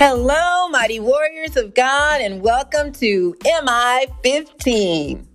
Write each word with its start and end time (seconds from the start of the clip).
Hello, 0.00 0.68
mighty 0.68 1.00
warriors 1.00 1.56
of 1.56 1.74
God, 1.74 2.20
and 2.20 2.40
welcome 2.40 2.92
to 2.92 3.34
MI 3.64 4.06
15. 4.22 5.26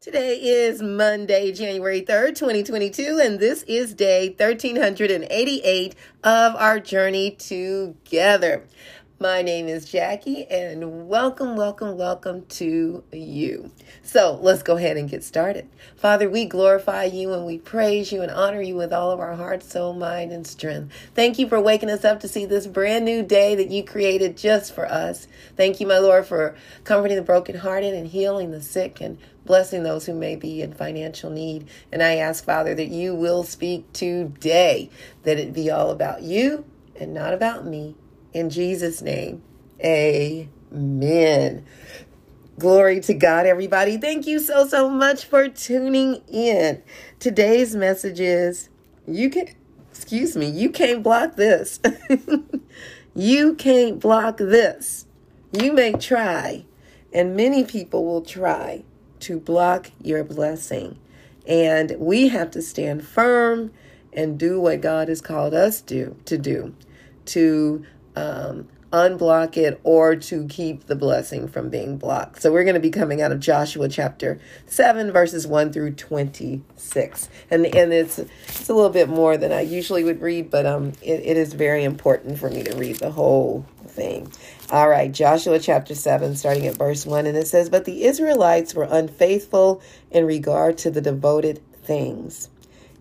Today 0.00 0.38
is 0.38 0.82
Monday, 0.82 1.52
January 1.52 2.02
3rd, 2.02 2.34
2022, 2.34 3.20
and 3.22 3.38
this 3.38 3.62
is 3.68 3.94
day 3.94 4.30
1388 4.30 5.94
of 6.24 6.56
our 6.56 6.80
journey 6.80 7.30
together. 7.30 8.66
My 9.22 9.40
name 9.40 9.68
is 9.68 9.84
Jackie, 9.84 10.46
and 10.46 11.08
welcome, 11.08 11.54
welcome, 11.54 11.96
welcome 11.96 12.44
to 12.46 13.04
you. 13.12 13.70
So 14.02 14.36
let's 14.42 14.64
go 14.64 14.76
ahead 14.76 14.96
and 14.96 15.08
get 15.08 15.22
started. 15.22 15.68
Father, 15.94 16.28
we 16.28 16.44
glorify 16.44 17.04
you 17.04 17.32
and 17.32 17.46
we 17.46 17.58
praise 17.58 18.10
you 18.10 18.22
and 18.22 18.32
honor 18.32 18.60
you 18.60 18.74
with 18.74 18.92
all 18.92 19.12
of 19.12 19.20
our 19.20 19.36
heart, 19.36 19.62
soul, 19.62 19.92
mind, 19.92 20.32
and 20.32 20.44
strength. 20.44 20.92
Thank 21.14 21.38
you 21.38 21.48
for 21.48 21.60
waking 21.60 21.88
us 21.88 22.04
up 22.04 22.18
to 22.18 22.26
see 22.26 22.46
this 22.46 22.66
brand 22.66 23.04
new 23.04 23.22
day 23.22 23.54
that 23.54 23.70
you 23.70 23.84
created 23.84 24.36
just 24.36 24.74
for 24.74 24.90
us. 24.90 25.28
Thank 25.56 25.78
you, 25.78 25.86
my 25.86 25.98
Lord, 25.98 26.26
for 26.26 26.56
comforting 26.82 27.16
the 27.16 27.22
brokenhearted 27.22 27.94
and 27.94 28.08
healing 28.08 28.50
the 28.50 28.60
sick 28.60 29.00
and 29.00 29.18
blessing 29.46 29.84
those 29.84 30.04
who 30.04 30.14
may 30.14 30.34
be 30.34 30.62
in 30.62 30.72
financial 30.72 31.30
need. 31.30 31.68
And 31.92 32.02
I 32.02 32.16
ask, 32.16 32.44
Father, 32.44 32.74
that 32.74 32.88
you 32.88 33.14
will 33.14 33.44
speak 33.44 33.92
today, 33.92 34.90
that 35.22 35.38
it 35.38 35.52
be 35.52 35.70
all 35.70 35.92
about 35.92 36.22
you 36.22 36.64
and 36.96 37.14
not 37.14 37.32
about 37.32 37.64
me. 37.64 37.94
In 38.32 38.48
Jesus' 38.48 39.02
name, 39.02 39.42
amen. 39.84 41.66
Glory 42.58 43.00
to 43.00 43.14
God, 43.14 43.44
everybody. 43.44 43.98
Thank 43.98 44.26
you 44.26 44.38
so, 44.38 44.66
so 44.66 44.88
much 44.88 45.24
for 45.24 45.48
tuning 45.48 46.22
in. 46.28 46.82
Today's 47.18 47.74
message 47.74 48.20
is 48.20 48.70
you 49.06 49.28
can, 49.28 49.48
excuse 49.90 50.34
me, 50.34 50.46
you 50.48 50.70
can't 50.70 51.02
block 51.02 51.36
this. 51.36 51.78
you 53.14 53.54
can't 53.54 54.00
block 54.00 54.38
this. 54.38 55.06
You 55.52 55.74
may 55.74 55.92
try, 55.92 56.64
and 57.12 57.36
many 57.36 57.64
people 57.64 58.06
will 58.06 58.22
try 58.22 58.84
to 59.20 59.40
block 59.40 59.90
your 60.00 60.24
blessing. 60.24 60.98
And 61.46 61.96
we 61.98 62.28
have 62.28 62.50
to 62.52 62.62
stand 62.62 63.06
firm 63.06 63.72
and 64.12 64.38
do 64.38 64.58
what 64.58 64.80
God 64.80 65.08
has 65.08 65.20
called 65.20 65.52
us 65.52 65.82
do, 65.82 66.16
to 66.24 66.38
do 66.38 66.74
to 67.24 67.84
um, 68.16 68.68
unblock 68.92 69.56
it 69.56 69.80
or 69.84 70.14
to 70.14 70.46
keep 70.48 70.86
the 70.86 70.94
blessing 70.94 71.48
from 71.48 71.70
being 71.70 71.96
blocked. 71.96 72.42
So 72.42 72.52
we're 72.52 72.64
going 72.64 72.74
to 72.74 72.80
be 72.80 72.90
coming 72.90 73.22
out 73.22 73.32
of 73.32 73.40
Joshua 73.40 73.88
chapter 73.88 74.38
7 74.66 75.10
verses 75.10 75.46
1 75.46 75.72
through 75.72 75.92
26. 75.92 77.28
And 77.50 77.66
and 77.66 77.92
it's 77.92 78.18
it's 78.18 78.68
a 78.68 78.74
little 78.74 78.90
bit 78.90 79.08
more 79.08 79.38
than 79.38 79.50
I 79.50 79.62
usually 79.62 80.04
would 80.04 80.20
read, 80.20 80.50
but 80.50 80.66
um 80.66 80.92
it, 81.00 81.20
it 81.24 81.36
is 81.36 81.54
very 81.54 81.84
important 81.84 82.38
for 82.38 82.50
me 82.50 82.62
to 82.64 82.76
read 82.76 82.96
the 82.96 83.10
whole 83.10 83.64
thing. 83.86 84.30
All 84.70 84.88
right, 84.88 85.10
Joshua 85.10 85.58
chapter 85.58 85.94
7 85.94 86.36
starting 86.36 86.66
at 86.66 86.76
verse 86.76 87.06
1 87.06 87.26
and 87.26 87.36
it 87.36 87.46
says, 87.46 87.70
"But 87.70 87.86
the 87.86 88.04
Israelites 88.04 88.74
were 88.74 88.88
unfaithful 88.90 89.80
in 90.10 90.26
regard 90.26 90.76
to 90.78 90.90
the 90.90 91.00
devoted 91.00 91.62
things." 91.82 92.50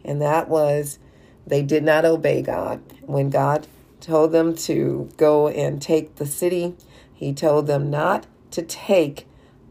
And 0.06 0.22
that 0.22 0.48
was 0.48 1.00
they 1.46 1.64
did 1.64 1.84
not 1.84 2.06
obey 2.06 2.42
God. 2.42 2.82
When 3.02 3.30
God 3.30 3.68
told 4.02 4.32
them 4.32 4.56
to 4.56 5.10
go 5.16 5.48
and 5.48 5.82
take 5.82 6.16
the 6.16 6.26
city. 6.26 6.76
He 7.14 7.34
told 7.34 7.68
them 7.68 7.90
not 7.90 8.26
to 8.52 8.62
take, 8.62 9.28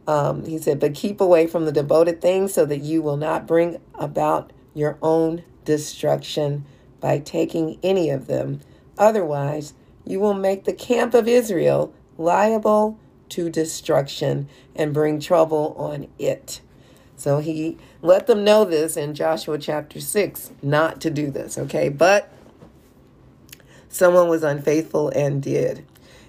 um, 0.06 0.44
he 0.46 0.56
said, 0.56 0.80
but 0.80 0.94
keep 0.94 1.20
away 1.20 1.46
from 1.46 1.66
the 1.66 1.72
devoted 1.72 2.20
things 2.20 2.54
so 2.54 2.64
that 2.64 2.80
you 2.80 3.02
will 3.02 3.16
not 3.16 3.46
bring 3.46 3.80
about 3.94 4.52
your 4.72 4.96
own 5.02 5.44
destruction 5.64 6.64
by 7.00 7.18
taking 7.18 7.78
any 7.82 8.08
of 8.08 8.26
them. 8.26 8.60
Otherwise, 8.96 9.74
you 10.04 10.20
will 10.20 10.34
make 10.34 10.64
the 10.64 10.72
camp 10.72 11.12
of 11.12 11.28
Israel 11.28 11.92
liable 12.16 12.98
to 13.30 13.50
destruction 13.50 14.48
and 14.74 14.94
bring 14.94 15.20
trouble 15.20 15.74
on 15.76 16.08
it. 16.19 16.60
So 17.16 17.38
he 17.38 17.76
let 18.02 18.26
them 18.26 18.44
know 18.44 18.64
this 18.64 18.96
in 18.96 19.14
Joshua 19.14 19.58
chapter 19.58 20.00
6 20.00 20.52
not 20.62 21.00
to 21.02 21.10
do 21.10 21.30
this, 21.30 21.58
okay? 21.58 21.88
But 21.88 22.32
someone 23.90 24.28
was 24.28 24.42
unfaithful 24.42 25.10
and 25.10 25.42
did. 25.42 25.84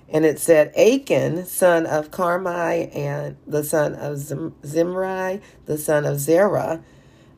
And 0.09 0.25
it 0.25 0.39
said, 0.39 0.73
Achan, 0.75 1.45
son 1.45 1.85
of 1.85 2.11
Carmi, 2.11 2.93
and 2.93 3.37
the 3.47 3.63
son 3.63 3.95
of 3.95 4.17
Zimri, 4.17 5.41
the 5.65 5.77
son 5.77 6.05
of 6.05 6.19
Zerah, 6.19 6.83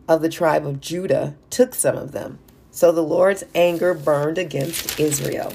of 0.07 0.23
the 0.23 0.29
tribe 0.29 0.65
of 0.65 0.81
Judah, 0.81 1.35
took 1.51 1.75
some 1.75 1.95
of 1.95 2.13
them. 2.13 2.39
So 2.71 2.91
the 2.91 3.03
Lord's 3.03 3.43
anger 3.53 3.93
burned 3.93 4.39
against 4.39 4.99
Israel. 4.99 5.53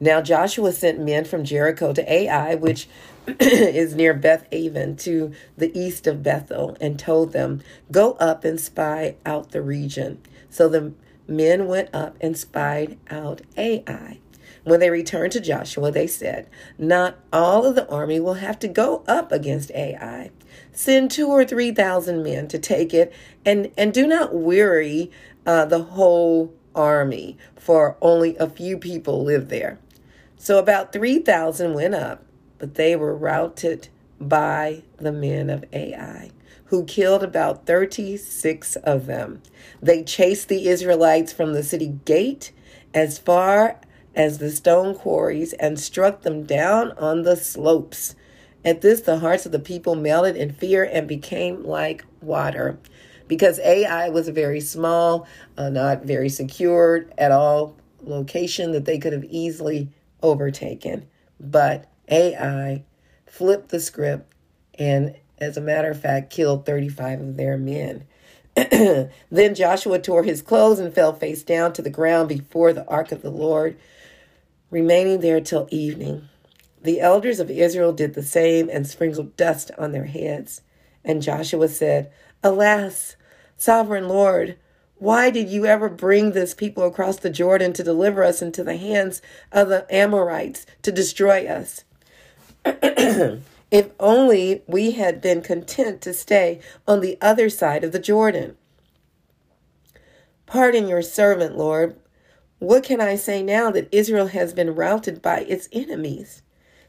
Now 0.00 0.20
Joshua 0.20 0.72
sent 0.72 0.98
men 0.98 1.24
from 1.24 1.44
Jericho 1.44 1.92
to 1.92 2.12
Ai, 2.12 2.56
which 2.56 2.88
is 3.38 3.94
near 3.94 4.12
Beth 4.12 4.44
Aven, 4.50 4.96
to 4.96 5.32
the 5.56 5.70
east 5.78 6.08
of 6.08 6.24
Bethel, 6.24 6.76
and 6.80 6.98
told 6.98 7.32
them, 7.32 7.62
Go 7.92 8.14
up 8.14 8.44
and 8.44 8.60
spy 8.60 9.14
out 9.24 9.52
the 9.52 9.62
region. 9.62 10.20
So 10.50 10.68
the 10.68 10.92
men 11.26 11.66
went 11.66 11.94
up 11.94 12.16
and 12.20 12.36
spied 12.36 12.98
out 13.10 13.42
Ai. 13.56 14.18
When 14.64 14.80
they 14.80 14.90
returned 14.90 15.32
to 15.32 15.40
Joshua, 15.40 15.90
they 15.90 16.06
said, 16.06 16.48
Not 16.78 17.18
all 17.32 17.66
of 17.66 17.74
the 17.74 17.88
army 17.88 18.20
will 18.20 18.34
have 18.34 18.58
to 18.60 18.68
go 18.68 19.02
up 19.08 19.32
against 19.32 19.72
Ai. 19.72 20.30
Send 20.72 21.10
two 21.10 21.28
or 21.28 21.44
three 21.44 21.72
thousand 21.72 22.22
men 22.22 22.48
to 22.48 22.58
take 22.58 22.94
it, 22.94 23.12
and, 23.44 23.72
and 23.76 23.92
do 23.92 24.06
not 24.06 24.34
weary 24.34 25.10
uh, 25.46 25.64
the 25.64 25.82
whole 25.82 26.54
army, 26.74 27.36
for 27.56 27.96
only 28.00 28.36
a 28.36 28.48
few 28.48 28.78
people 28.78 29.24
live 29.24 29.48
there. 29.48 29.78
So 30.36 30.58
about 30.58 30.92
3,000 30.92 31.74
went 31.74 31.94
up, 31.94 32.24
but 32.58 32.74
they 32.74 32.96
were 32.96 33.14
routed 33.14 33.88
by 34.20 34.82
the 34.96 35.12
men 35.12 35.50
of 35.50 35.64
Ai 35.72 36.30
who 36.72 36.84
killed 36.84 37.22
about 37.22 37.66
36 37.66 38.76
of 38.76 39.04
them. 39.04 39.42
They 39.82 40.02
chased 40.02 40.48
the 40.48 40.68
Israelites 40.68 41.30
from 41.30 41.52
the 41.52 41.62
city 41.62 41.98
gate 42.06 42.50
as 42.94 43.18
far 43.18 43.78
as 44.14 44.38
the 44.38 44.50
stone 44.50 44.94
quarries 44.94 45.52
and 45.52 45.78
struck 45.78 46.22
them 46.22 46.44
down 46.44 46.92
on 46.92 47.24
the 47.24 47.36
slopes. 47.36 48.16
At 48.64 48.80
this, 48.80 49.02
the 49.02 49.18
hearts 49.18 49.44
of 49.44 49.52
the 49.52 49.58
people 49.58 49.94
melted 49.96 50.34
in 50.34 50.50
fear 50.50 50.82
and 50.82 51.06
became 51.06 51.62
like 51.62 52.06
water. 52.22 52.78
Because 53.28 53.60
Ai 53.60 54.08
was 54.08 54.26
a 54.26 54.32
very 54.32 54.62
small, 54.62 55.26
uh, 55.58 55.68
not 55.68 56.04
very 56.06 56.30
secured 56.30 57.12
at 57.18 57.32
all 57.32 57.76
location 58.02 58.72
that 58.72 58.86
they 58.86 58.98
could 58.98 59.12
have 59.12 59.24
easily 59.24 59.90
overtaken. 60.22 61.06
But 61.38 61.90
Ai 62.08 62.84
flipped 63.26 63.68
the 63.68 63.80
script 63.80 64.32
and 64.78 65.14
as 65.42 65.56
a 65.56 65.60
matter 65.60 65.90
of 65.90 66.00
fact, 66.00 66.30
killed 66.30 66.64
35 66.66 67.20
of 67.20 67.36
their 67.36 67.58
men. 67.58 68.04
then 68.54 69.54
Joshua 69.54 69.98
tore 69.98 70.24
his 70.24 70.42
clothes 70.42 70.78
and 70.78 70.92
fell 70.92 71.12
face 71.12 71.42
down 71.42 71.72
to 71.72 71.82
the 71.82 71.90
ground 71.90 72.28
before 72.28 72.72
the 72.72 72.86
ark 72.86 73.10
of 73.12 73.22
the 73.22 73.30
Lord, 73.30 73.76
remaining 74.70 75.20
there 75.20 75.40
till 75.40 75.68
evening. 75.70 76.28
The 76.82 77.00
elders 77.00 77.40
of 77.40 77.50
Israel 77.50 77.92
did 77.92 78.14
the 78.14 78.22
same 78.22 78.68
and 78.68 78.86
sprinkled 78.86 79.36
dust 79.36 79.70
on 79.78 79.92
their 79.92 80.06
heads. 80.06 80.62
And 81.04 81.22
Joshua 81.22 81.68
said, 81.68 82.12
Alas, 82.42 83.16
sovereign 83.56 84.08
Lord, 84.08 84.56
why 84.96 85.30
did 85.30 85.48
you 85.48 85.66
ever 85.66 85.88
bring 85.88 86.32
this 86.32 86.54
people 86.54 86.84
across 86.84 87.16
the 87.16 87.30
Jordan 87.30 87.72
to 87.72 87.82
deliver 87.82 88.22
us 88.22 88.42
into 88.42 88.62
the 88.62 88.76
hands 88.76 89.22
of 89.50 89.68
the 89.68 89.86
Amorites 89.92 90.66
to 90.82 90.92
destroy 90.92 91.46
us? 91.46 91.84
If 93.72 93.88
only 93.98 94.62
we 94.66 94.90
had 94.90 95.22
been 95.22 95.40
content 95.40 96.02
to 96.02 96.12
stay 96.12 96.60
on 96.86 97.00
the 97.00 97.16
other 97.22 97.48
side 97.48 97.82
of 97.84 97.92
the 97.92 97.98
Jordan. 97.98 98.58
Pardon 100.44 100.86
your 100.86 101.00
servant, 101.00 101.56
Lord. 101.56 101.96
What 102.58 102.84
can 102.84 103.00
I 103.00 103.16
say 103.16 103.42
now 103.42 103.70
that 103.70 103.88
Israel 103.90 104.26
has 104.26 104.52
been 104.52 104.74
routed 104.74 105.22
by 105.22 105.40
its 105.40 105.70
enemies? 105.72 106.42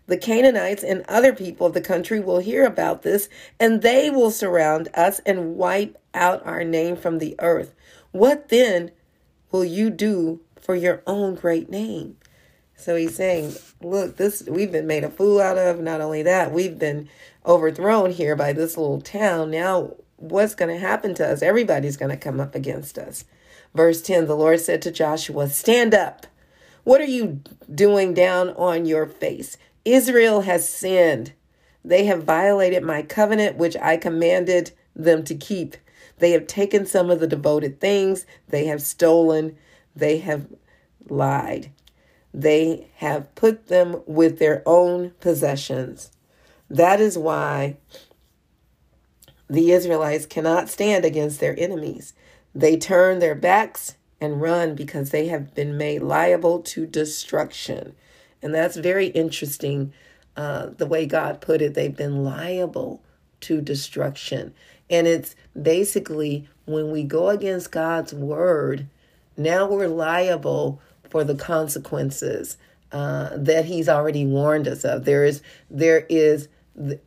The 0.08 0.18
Canaanites 0.18 0.84
and 0.84 1.06
other 1.08 1.32
people 1.32 1.68
of 1.68 1.74
the 1.74 1.80
country 1.80 2.20
will 2.20 2.40
hear 2.40 2.66
about 2.66 3.04
this, 3.04 3.30
and 3.62 3.82
they 3.82 4.10
will 4.10 4.30
surround 4.30 4.90
us 4.94 5.22
and 5.26 5.56
wipe 5.56 5.98
out 6.14 6.46
our 6.46 6.66
name 6.66 6.98
from 6.98 7.20
the 7.20 7.36
earth. 7.40 7.74
What 8.12 8.50
then 8.50 8.92
will 9.52 9.64
you 9.64 9.90
do 9.90 10.42
for 10.60 10.76
your 10.76 11.02
own 11.08 11.36
great 11.36 11.70
name? 11.70 12.18
So 12.84 12.96
he's 12.96 13.16
saying, 13.16 13.56
look, 13.82 14.18
this 14.18 14.44
we've 14.48 14.72
been 14.72 14.88
made 14.88 15.04
a 15.04 15.10
fool 15.10 15.40
out 15.40 15.58
of. 15.58 15.80
Not 15.80 16.02
only 16.02 16.22
that, 16.24 16.52
we've 16.52 16.78
been 16.78 17.10
overthrown 17.46 18.12
here 18.12 18.36
by 18.36 18.52
this 18.52 18.78
little 18.78 19.02
town. 19.02 19.52
Now, 19.52 19.96
what's 20.18 20.56
going 20.56 20.74
to 20.74 20.86
happen 20.86 21.14
to 21.16 21.28
us? 21.28 21.42
Everybody's 21.42 21.98
going 21.98 22.12
to 22.12 22.18
come 22.18 22.40
up 22.40 22.56
against 22.56 22.98
us. 22.98 23.26
Verse 23.74 24.02
10 24.02 24.28
The 24.28 24.36
Lord 24.36 24.60
said 24.60 24.82
to 24.82 24.92
Joshua, 24.92 25.48
Stand 25.48 25.94
up. 25.94 26.28
What 26.84 27.00
are 27.00 27.06
you 27.06 27.42
doing 27.74 28.14
down 28.14 28.50
on 28.50 28.86
your 28.86 29.06
face? 29.06 29.58
Israel 29.86 30.42
has 30.42 30.68
sinned. 30.68 31.32
They 31.86 32.06
have 32.06 32.24
violated 32.24 32.84
my 32.84 33.02
covenant, 33.02 33.58
which 33.58 33.78
I 33.78 33.96
commanded 33.98 34.72
them 34.96 35.24
to 35.26 35.36
keep. 35.36 35.78
They 36.20 36.32
have 36.32 36.48
taken 36.48 36.86
some 36.86 37.10
of 37.10 37.20
the 37.20 37.28
devoted 37.28 37.80
things, 37.80 38.26
they 38.50 38.66
have 38.66 38.82
stolen, 38.82 39.58
they 39.96 40.20
have 40.20 40.48
lied. 41.10 41.72
They 42.34 42.88
have 42.96 43.34
put 43.36 43.68
them 43.68 44.02
with 44.06 44.40
their 44.40 44.64
own 44.66 45.12
possessions. 45.20 46.12
That 46.70 47.00
is 47.00 47.18
why 47.18 47.78
the 49.50 49.72
Israelites 49.72 50.26
cannot 50.26 50.70
stand 50.70 51.06
against 51.06 51.40
their 51.40 51.58
enemies. 51.60 52.14
They 52.56 52.78
turn 52.78 53.20
their 53.20 53.36
backs 53.36 53.96
and 54.20 54.42
run 54.42 54.74
because 54.74 55.10
they 55.10 55.28
have 55.28 55.54
been 55.54 55.78
made 55.78 56.02
liable 56.02 56.62
to 56.62 56.88
destruction. 56.88 57.94
And 58.42 58.54
that's 58.54 58.78
very 58.78 59.08
interesting 59.08 59.94
uh, 60.36 60.68
the 60.78 60.86
way 60.86 61.06
God 61.06 61.42
put 61.42 61.62
it. 61.62 61.74
They've 61.74 61.96
been 61.96 62.24
liable 62.24 63.04
to 63.42 63.62
destruction. 63.62 64.54
And 64.90 65.08
it's 65.08 65.36
basically 65.60 66.48
when 66.66 66.92
we 66.92 67.04
go 67.04 67.30
against 67.30 67.72
God's 67.72 68.14
word, 68.14 68.88
now 69.36 69.68
we're 69.68 69.88
liable 69.88 70.82
for 71.14 71.24
the 71.24 71.36
consequences 71.36 72.58
uh, 72.92 73.30
that 73.38 73.66
He's 73.66 73.88
already 73.88 74.26
warned 74.26 74.68
us 74.68 74.84
of. 74.84 75.06
There 75.06 75.24
is, 75.24 75.44
there 75.70 76.08
is 76.10 76.48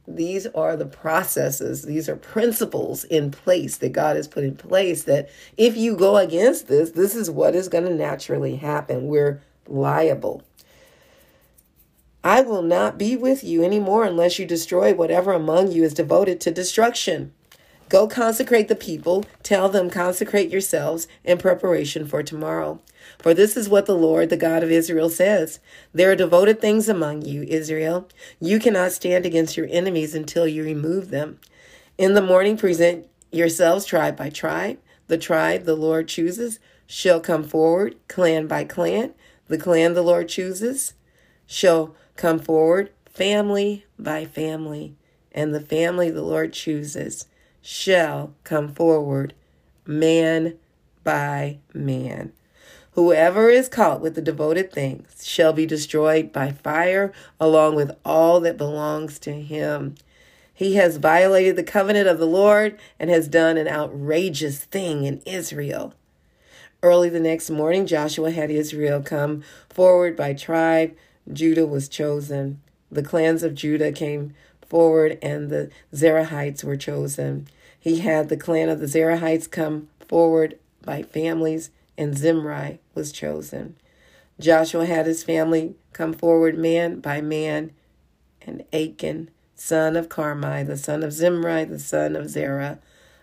these 0.06 0.47
are 0.47 0.76
the 0.76 0.87
processes, 0.87 1.82
these 1.82 2.08
are 2.08 2.14
principles 2.14 3.03
in 3.03 3.32
place 3.32 3.79
that 3.79 3.91
God 3.91 4.14
has 4.14 4.29
put 4.29 4.44
in 4.44 4.55
place 4.55 5.03
that 5.03 5.29
if 5.56 5.76
you 5.76 5.97
go 5.97 6.19
against 6.19 6.69
this, 6.69 6.93
this 6.93 7.17
is 7.17 7.29
what 7.29 7.56
is 7.56 7.69
going 7.69 7.82
to 7.82 7.93
naturally 7.93 8.55
happen. 8.55 9.08
We're 9.08 9.43
liable. 9.67 10.44
I 12.23 12.43
will 12.43 12.62
not 12.62 12.97
be 12.97 13.17
with 13.17 13.43
you 13.43 13.64
anymore 13.64 14.05
unless 14.05 14.38
you 14.38 14.47
destroy 14.47 14.94
whatever 14.94 15.32
among 15.32 15.73
you 15.73 15.82
is 15.82 15.94
devoted 15.94 16.41
to 16.43 16.52
destruction. 16.52 17.32
Go 17.88 18.09
consecrate 18.09 18.67
the 18.67 18.75
people, 18.75 19.25
tell 19.44 19.69
them, 19.69 19.91
consecrate 19.91 20.50
yourselves 20.50 21.06
in 21.23 21.38
preparation 21.38 22.05
for 22.05 22.21
tomorrow. 22.21 22.81
For 23.19 23.33
this 23.33 23.56
is 23.56 23.69
what 23.69 23.87
the 23.87 23.94
Lord, 23.94 24.29
the 24.29 24.37
God 24.37 24.65
of 24.65 24.73
Israel, 24.73 25.09
says 25.09 25.61
There 25.93 26.11
are 26.11 26.17
devoted 26.17 26.61
things 26.61 26.88
among 26.88 27.23
you, 27.23 27.44
Israel. 27.44 28.09
You 28.41 28.59
cannot 28.59 28.91
stand 28.91 29.25
against 29.25 29.56
your 29.56 29.69
enemies 29.71 30.17
until 30.17 30.49
you 30.49 30.65
remove 30.65 31.11
them. 31.11 31.38
In 31.97 32.15
the 32.15 32.23
morning, 32.23 32.56
present 32.56 33.06
yourselves 33.31 33.85
tribe 33.85 34.17
by 34.17 34.31
tribe. 34.31 34.79
The 35.06 35.19
tribe 35.19 35.65
the 35.65 35.77
Lord 35.77 36.09
chooses 36.09 36.59
shall 36.88 37.21
come 37.21 37.44
forward, 37.44 37.94
clan 38.09 38.49
by 38.49 38.65
clan. 38.65 39.15
The 39.47 39.59
clan 39.59 39.94
the 39.94 40.03
Lord 40.03 40.29
chooses 40.29 40.94
shall 41.47 41.94
come 42.17 42.41
forward, 42.41 42.91
family 43.09 43.85
by 43.97 44.25
family. 44.25 44.97
And 45.31 45.55
the 45.55 45.61
family 45.61 46.11
the 46.11 46.23
Lord 46.23 46.53
chooses 46.53 47.27
shall 47.66 48.32
come 48.44 48.72
forward, 48.72 49.34
man 49.84 50.56
by 51.02 51.58
man. 51.74 52.32
Whoever 52.92 53.50
is 53.50 53.68
caught 53.68 54.00
with 54.00 54.14
the 54.14 54.22
devoted 54.22 54.72
things 54.72 55.26
shall 55.26 55.52
be 55.52 55.66
destroyed 55.66 56.32
by 56.32 56.52
fire, 56.52 57.12
along 57.40 57.74
with 57.74 57.90
all 58.04 58.38
that 58.40 58.56
belongs 58.56 59.18
to 59.18 59.32
him. 59.32 59.96
He 60.54 60.76
has 60.76 60.98
violated 60.98 61.56
the 61.56 61.64
covenant 61.64 62.06
of 62.06 62.18
the 62.18 62.26
Lord 62.26 62.78
and 63.00 63.10
has 63.10 63.26
done 63.26 63.56
an 63.56 63.66
outrageous 63.66 64.58
thing 64.64 65.02
in 65.04 65.20
Israel. 65.26 65.92
Early 66.84 67.08
the 67.08 67.18
next 67.18 67.50
morning, 67.50 67.84
Joshua 67.84 68.30
had 68.30 68.48
Israel 68.48 69.02
come 69.02 69.42
forward 69.68 70.16
by 70.16 70.34
tribe. 70.34 70.94
Judah 71.32 71.66
was 71.66 71.88
chosen. 71.88 72.60
The 72.92 73.02
clans 73.02 73.42
of 73.42 73.56
Judah 73.56 73.90
came 73.90 74.34
forward, 74.64 75.18
and 75.20 75.50
the 75.50 75.70
Zerahites 75.92 76.62
were 76.62 76.76
chosen. 76.76 77.48
He 77.87 78.00
had 78.00 78.31
the 78.31 78.37
clan 78.37 78.69
of 78.69 78.81
the 78.81 78.87
Zerahites 78.87 79.49
come 79.49 79.91
forward 80.09 80.59
by 80.85 81.05
families, 81.05 81.71
and 81.97 82.19
Zimri 82.19 82.81
was 82.97 83.12
chosen. 83.12 83.77
Joshua 84.41 84.87
had 84.87 85.06
his 85.06 85.23
family 85.23 85.77
come 85.93 86.12
forward 86.12 86.59
man 86.59 86.99
by 86.99 87.21
man, 87.21 87.71
and 88.43 88.65
Achan, 88.73 89.31
son 89.55 89.94
of 89.94 90.09
Carmi, 90.09 90.67
the 90.67 90.77
son 90.77 91.05
of 91.05 91.12
Zimri, 91.12 91.62
the 91.62 91.79
son 91.79 92.17
of 92.17 92.29
Zerah, 92.29 92.81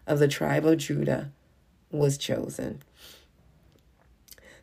of 0.08 0.20
the 0.20 0.30
tribe 0.30 0.66
of 0.66 0.78
Judah, 0.78 1.30
was 1.92 2.18
chosen. 2.18 2.82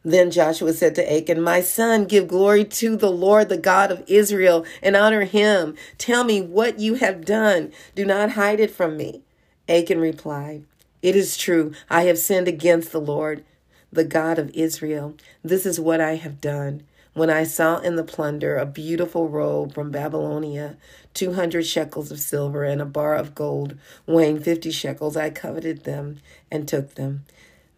Then 0.03 0.31
Joshua 0.31 0.73
said 0.73 0.95
to 0.95 1.13
Achan, 1.13 1.43
My 1.43 1.61
son, 1.61 2.07
give 2.07 2.27
glory 2.27 2.65
to 2.65 2.97
the 2.97 3.13
Lord, 3.13 3.51
the 3.51 3.59
God 3.59 3.93
of 3.93 4.05
Israel, 4.07 4.65
and 4.83 4.97
honor 4.97 5.25
him. 5.25 5.75
Tell 5.99 6.25
me 6.25 6.41
what 6.41 6.79
you 6.79 6.95
have 6.95 7.27
done. 7.27 7.71
Do 7.95 8.07
not 8.07 8.31
hide 8.31 8.61
it 8.61 8.71
from 8.71 8.97
me. 8.97 9.25
Achan 9.71 10.01
replied, 10.01 10.65
It 11.01 11.15
is 11.15 11.37
true, 11.37 11.73
I 11.89 12.03
have 12.03 12.19
sinned 12.19 12.49
against 12.49 12.91
the 12.91 13.01
Lord, 13.01 13.45
the 13.93 14.05
God 14.05 14.37
of 14.37 14.51
Israel. 14.53 15.15
This 15.45 15.65
is 15.65 15.79
what 15.79 16.01
I 16.01 16.17
have 16.17 16.41
done. 16.41 16.83
When 17.15 17.31
I 17.31 17.45
saw 17.45 17.79
in 17.79 17.95
the 17.95 18.03
plunder 18.03 18.57
a 18.57 18.67
beautiful 18.67 19.29
robe 19.29 19.73
from 19.73 19.93
Babylonia, 19.93 20.77
200 21.15 21.65
shekels 21.65 22.11
of 22.11 22.19
silver, 22.19 22.65
and 22.65 22.83
a 22.83 22.85
bar 22.85 23.15
of 23.15 23.35
gold 23.37 23.77
weighing 24.07 24.41
50 24.41 24.73
shekels, 24.73 25.17
I 25.17 25.31
coveted 25.31 25.85
them 25.85 26.19
and 26.51 26.67
took 26.67 26.97
them. 26.97 27.25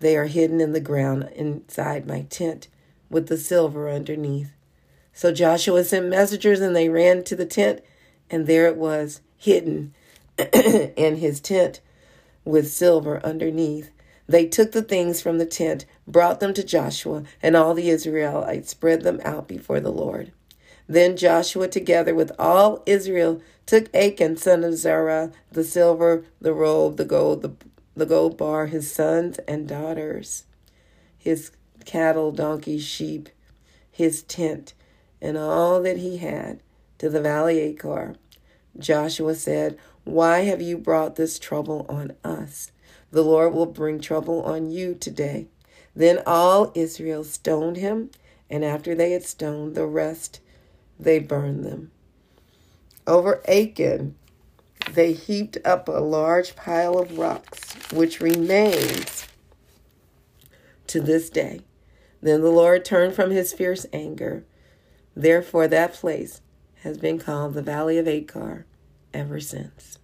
They 0.00 0.16
are 0.16 0.26
hidden 0.26 0.62
in 0.62 0.72
the 0.72 0.80
ground 0.80 1.28
inside 1.36 2.06
my 2.06 2.22
tent 2.22 2.68
with 3.10 3.28
the 3.28 3.36
silver 3.36 3.90
underneath. 3.90 4.52
So 5.12 5.30
Joshua 5.30 5.84
sent 5.84 6.08
messengers, 6.08 6.60
and 6.60 6.74
they 6.74 6.88
ran 6.88 7.22
to 7.24 7.36
the 7.36 7.46
tent, 7.46 7.82
and 8.30 8.46
there 8.46 8.66
it 8.66 8.76
was, 8.76 9.20
hidden 9.36 9.92
in 10.54 11.16
his 11.16 11.40
tent 11.40 11.80
with 12.44 12.70
silver 12.70 13.24
underneath. 13.24 13.90
They 14.26 14.46
took 14.46 14.72
the 14.72 14.82
things 14.82 15.20
from 15.20 15.38
the 15.38 15.46
tent, 15.46 15.84
brought 16.06 16.40
them 16.40 16.54
to 16.54 16.64
Joshua, 16.64 17.24
and 17.42 17.56
all 17.56 17.74
the 17.74 17.90
Israelites 17.90 18.70
spread 18.70 19.02
them 19.02 19.20
out 19.24 19.48
before 19.48 19.80
the 19.80 19.92
Lord. 19.92 20.32
Then 20.88 21.16
Joshua, 21.16 21.68
together 21.68 22.14
with 22.14 22.32
all 22.38 22.82
Israel, 22.86 23.40
took 23.66 23.94
Achan, 23.94 24.36
son 24.36 24.64
of 24.64 24.74
Zerah, 24.74 25.32
the 25.50 25.64
silver, 25.64 26.24
the 26.40 26.52
robe, 26.52 26.96
the 26.96 27.04
gold, 27.04 27.42
the, 27.42 27.52
the 27.94 28.06
gold 28.06 28.36
bar, 28.36 28.66
his 28.66 28.92
sons 28.92 29.38
and 29.46 29.68
daughters, 29.68 30.44
his 31.16 31.52
cattle, 31.84 32.32
donkeys, 32.32 32.84
sheep, 32.84 33.28
his 33.90 34.22
tent, 34.22 34.74
and 35.20 35.36
all 35.36 35.80
that 35.82 35.98
he 35.98 36.18
had 36.18 36.62
to 36.98 37.08
the 37.08 37.20
valley 37.20 37.60
of 37.60 37.74
Achor. 37.74 38.16
Joshua 38.78 39.34
said, 39.34 39.78
why 40.04 40.40
have 40.40 40.60
you 40.60 40.78
brought 40.78 41.16
this 41.16 41.38
trouble 41.38 41.86
on 41.88 42.12
us? 42.24 42.72
The 43.10 43.22
Lord 43.22 43.54
will 43.54 43.66
bring 43.66 44.00
trouble 44.00 44.42
on 44.42 44.70
you 44.70 44.94
today. 44.94 45.46
Then 45.94 46.20
all 46.26 46.72
Israel 46.74 47.22
stoned 47.24 47.76
him, 47.76 48.10
and 48.50 48.64
after 48.64 48.94
they 48.94 49.12
had 49.12 49.22
stoned 49.22 49.74
the 49.74 49.86
rest, 49.86 50.40
they 50.98 51.18
burned 51.18 51.64
them. 51.64 51.92
Over 53.06 53.42
Achan, 53.48 54.16
they 54.92 55.12
heaped 55.12 55.58
up 55.64 55.88
a 55.88 55.92
large 55.92 56.56
pile 56.56 56.98
of 56.98 57.18
rocks, 57.18 57.74
which 57.92 58.20
remains 58.20 59.26
to 60.88 61.00
this 61.00 61.30
day. 61.30 61.60
Then 62.20 62.40
the 62.40 62.50
Lord 62.50 62.84
turned 62.84 63.14
from 63.14 63.30
his 63.30 63.52
fierce 63.52 63.86
anger. 63.92 64.44
Therefore, 65.14 65.68
that 65.68 65.94
place 65.94 66.40
has 66.82 66.98
been 66.98 67.18
called 67.18 67.54
the 67.54 67.62
Valley 67.62 67.98
of 67.98 68.08
Achor 68.08 68.66
ever 69.14 69.40
since. 69.40 69.98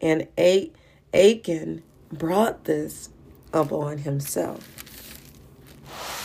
And 0.00 0.28
A- 0.38 0.70
Achan 1.12 1.82
brought 2.12 2.64
this 2.64 3.10
upon 3.52 3.98
himself. 3.98 4.66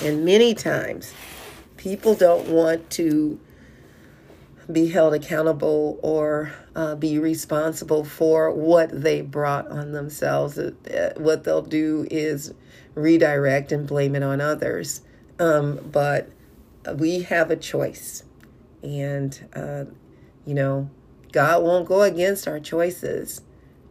And 0.04 0.26
many 0.26 0.54
times, 0.54 1.14
people 1.78 2.16
don't 2.16 2.48
want 2.48 2.90
to 2.92 3.40
be 4.72 4.88
held 4.90 5.14
accountable 5.14 6.00
or 6.02 6.54
uh, 6.76 6.96
be 6.96 7.20
responsible 7.20 8.04
for 8.04 8.52
what 8.52 8.90
they 8.92 9.22
brought 9.22 9.68
on 9.70 9.92
themselves. 9.92 10.58
Uh, 10.58 11.14
what 11.18 11.44
they'll 11.44 11.62
do 11.62 12.08
is 12.10 12.54
redirect 12.96 13.72
and 13.72 13.88
blame 13.88 14.16
it 14.16 14.24
on 14.24 14.40
others. 14.40 15.02
Um, 15.40 15.80
but 15.92 16.30
we 16.96 17.24
have 17.24 17.52
a 17.52 17.56
choice. 17.56 18.24
And, 18.82 19.50
uh, 19.54 19.86
you 20.46 20.54
know, 20.54 20.90
God 21.34 21.64
won't 21.64 21.88
go 21.88 22.04
against 22.04 22.48
our 22.48 22.60
choices, 22.60 23.42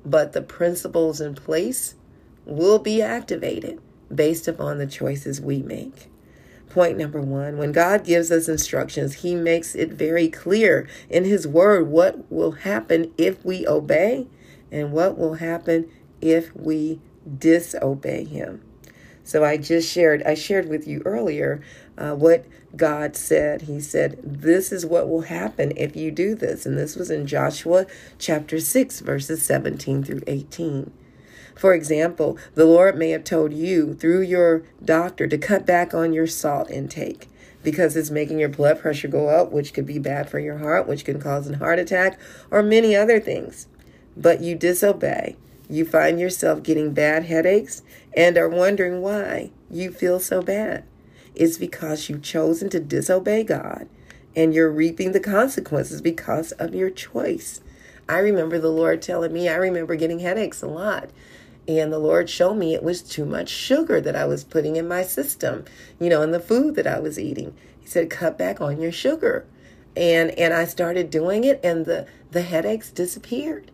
but 0.07 0.33
the 0.33 0.43
principles 0.43 1.21
in 1.21 1.35
place 1.35 1.97
will 2.47 2.79
be 2.79 3.03
activated 3.03 3.81
based 4.15 4.47
upon 4.47 4.79
the 4.79 4.87
choices 4.87 5.41
we 5.41 5.61
make. 5.61 6.09
Point 6.71 6.97
number 6.97 7.21
one 7.21 7.59
when 7.59 7.73
God 7.73 8.05
gives 8.05 8.31
us 8.31 8.49
instructions, 8.49 9.17
He 9.17 9.35
makes 9.35 9.75
it 9.75 9.93
very 9.93 10.29
clear 10.29 10.89
in 11.11 11.25
His 11.25 11.47
Word 11.47 11.89
what 11.89 12.31
will 12.33 12.53
happen 12.53 13.13
if 13.19 13.45
we 13.45 13.67
obey 13.67 14.29
and 14.71 14.93
what 14.93 15.19
will 15.19 15.35
happen 15.35 15.91
if 16.21 16.55
we 16.57 17.01
disobey 17.39 18.25
Him. 18.25 18.63
So 19.25 19.45
I 19.45 19.57
just 19.57 19.91
shared, 19.91 20.23
I 20.25 20.35
shared 20.35 20.69
with 20.69 20.87
you 20.87 21.03
earlier 21.05 21.63
uh, 21.97 22.15
what 22.15 22.47
God 22.77 23.17
said. 23.17 23.63
He 23.63 23.81
said, 23.81 24.19
This 24.23 24.73
is 24.73 24.85
what 24.87 25.09
will 25.09 25.23
happen 25.23 25.73
if 25.77 25.95
you 25.95 26.11
do 26.11 26.35
this. 26.35 26.67
And 26.67 26.79
this 26.79 26.97
was 26.97 27.11
in 27.11 27.27
Joshua 27.27 27.87
chapter 28.19 28.59
6, 28.59 29.01
verses 29.01 29.43
17 29.43 30.05
through 30.05 30.23
18. 30.27 30.93
For 31.55 31.75
example, 31.75 32.39
the 32.55 32.65
Lord 32.65 32.97
may 32.97 33.11
have 33.11 33.25
told 33.25 33.53
you 33.53 33.95
through 33.95 34.23
your 34.23 34.65
doctor 34.83 35.29
to 35.29 35.39
cut 35.39 35.67
back 35.67 35.95
on 35.95 36.13
your 36.13 36.27
salt 36.27 36.71
intake 36.71 37.29
because 37.63 37.95
it's 37.95 38.11
making 38.11 38.39
your 38.39 38.49
blood 38.49 38.81
pressure 38.81 39.09
go 39.09 39.29
up, 39.29 39.53
which 39.53 39.73
could 39.73 39.87
be 39.87 39.99
bad 39.99 40.29
for 40.29 40.41
your 40.41 40.59
heart, 40.59 40.89
which 40.89 41.05
can 41.05 41.21
cause 41.21 41.49
a 41.49 41.59
heart 41.59 41.79
attack, 41.79 42.19
or 42.51 42.63
many 42.63 42.97
other 42.97 43.21
things. 43.21 43.67
But 44.17 44.41
you 44.41 44.57
disobey. 44.57 45.37
You 45.69 45.85
find 45.85 46.19
yourself 46.19 46.63
getting 46.63 46.93
bad 46.93 47.25
headaches 47.25 47.83
and 48.15 48.37
are 48.37 48.49
wondering 48.49 49.01
why 49.01 49.51
you 49.71 49.91
feel 49.91 50.21
so 50.21 50.43
bad. 50.43 50.85
It's 51.35 51.57
because 51.57 52.09
you've 52.09 52.23
chosen 52.23 52.69
to 52.71 52.81
disobey 52.81 53.45
God 53.45 53.89
and 54.37 54.55
you're 54.55 54.71
reaping 54.71 55.13
the 55.13 55.21
consequences 55.21 56.01
because 56.01 56.53
of 56.53 56.75
your 56.75 56.91
choice. 56.91 57.61
I 58.09 58.19
remember 58.19 58.59
the 58.59 58.71
Lord 58.71 59.01
telling 59.01 59.33
me, 59.33 59.49
I 59.49 59.55
remember 59.55 59.97
getting 59.97 60.19
headaches 60.19 60.63
a 60.63 60.67
lot. 60.67 61.11
And 61.69 61.93
the 61.93 61.99
Lord 61.99 62.29
showed 62.29 62.55
me 62.55 62.75
it 62.75 62.83
was 62.83 63.03
too 63.03 63.25
much 63.25 63.49
sugar 63.49 64.01
that 64.01 64.17
I 64.17 64.25
was 64.25 64.43
putting 64.43 64.77
in 64.77 64.89
my 64.89 65.03
system, 65.03 65.65
you 66.01 66.09
know, 66.09 66.23
in 66.23 66.33
the 66.33 66.41
food 66.41 66.75
that 66.75 66.87
I 66.87 66.99
was 66.99 67.19
eating. 67.19 67.55
He 67.81 67.87
said, 67.87 68.11
cut 68.11 68.37
back 68.37 68.61
on 68.61 68.81
your 68.81 68.93
sugar. 68.93 69.47
And 69.95 70.31
and 70.33 70.55
I 70.55 70.65
started 70.65 71.11
doing 71.11 71.45
it 71.45 71.61
and 71.63 71.85
the, 71.85 72.07
the 72.31 72.43
headaches 72.43 72.91
disappeared. 72.91 73.71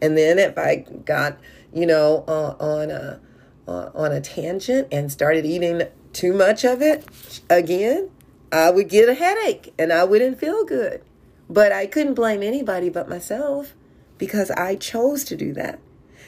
And 0.00 0.16
then 0.16 0.38
if 0.38 0.56
I 0.56 0.86
got, 1.04 1.38
you 1.74 1.86
know, 1.86 2.24
uh, 2.26 2.54
on 2.60 2.90
a 2.90 3.20
uh, 3.66 3.90
on 3.94 4.12
a 4.12 4.20
tangent 4.20 4.88
and 4.92 5.10
started 5.10 5.44
eating 5.44 5.82
too 6.12 6.32
much 6.32 6.64
of 6.64 6.80
it 6.80 7.04
again, 7.50 8.10
I 8.52 8.70
would 8.70 8.88
get 8.88 9.08
a 9.08 9.14
headache 9.14 9.74
and 9.78 9.92
I 9.92 10.04
wouldn't 10.04 10.38
feel 10.38 10.64
good. 10.64 11.02
But 11.48 11.72
I 11.72 11.86
couldn't 11.86 12.14
blame 12.14 12.42
anybody 12.42 12.88
but 12.88 13.08
myself 13.08 13.74
because 14.18 14.50
I 14.52 14.76
chose 14.76 15.24
to 15.24 15.36
do 15.36 15.52
that. 15.54 15.78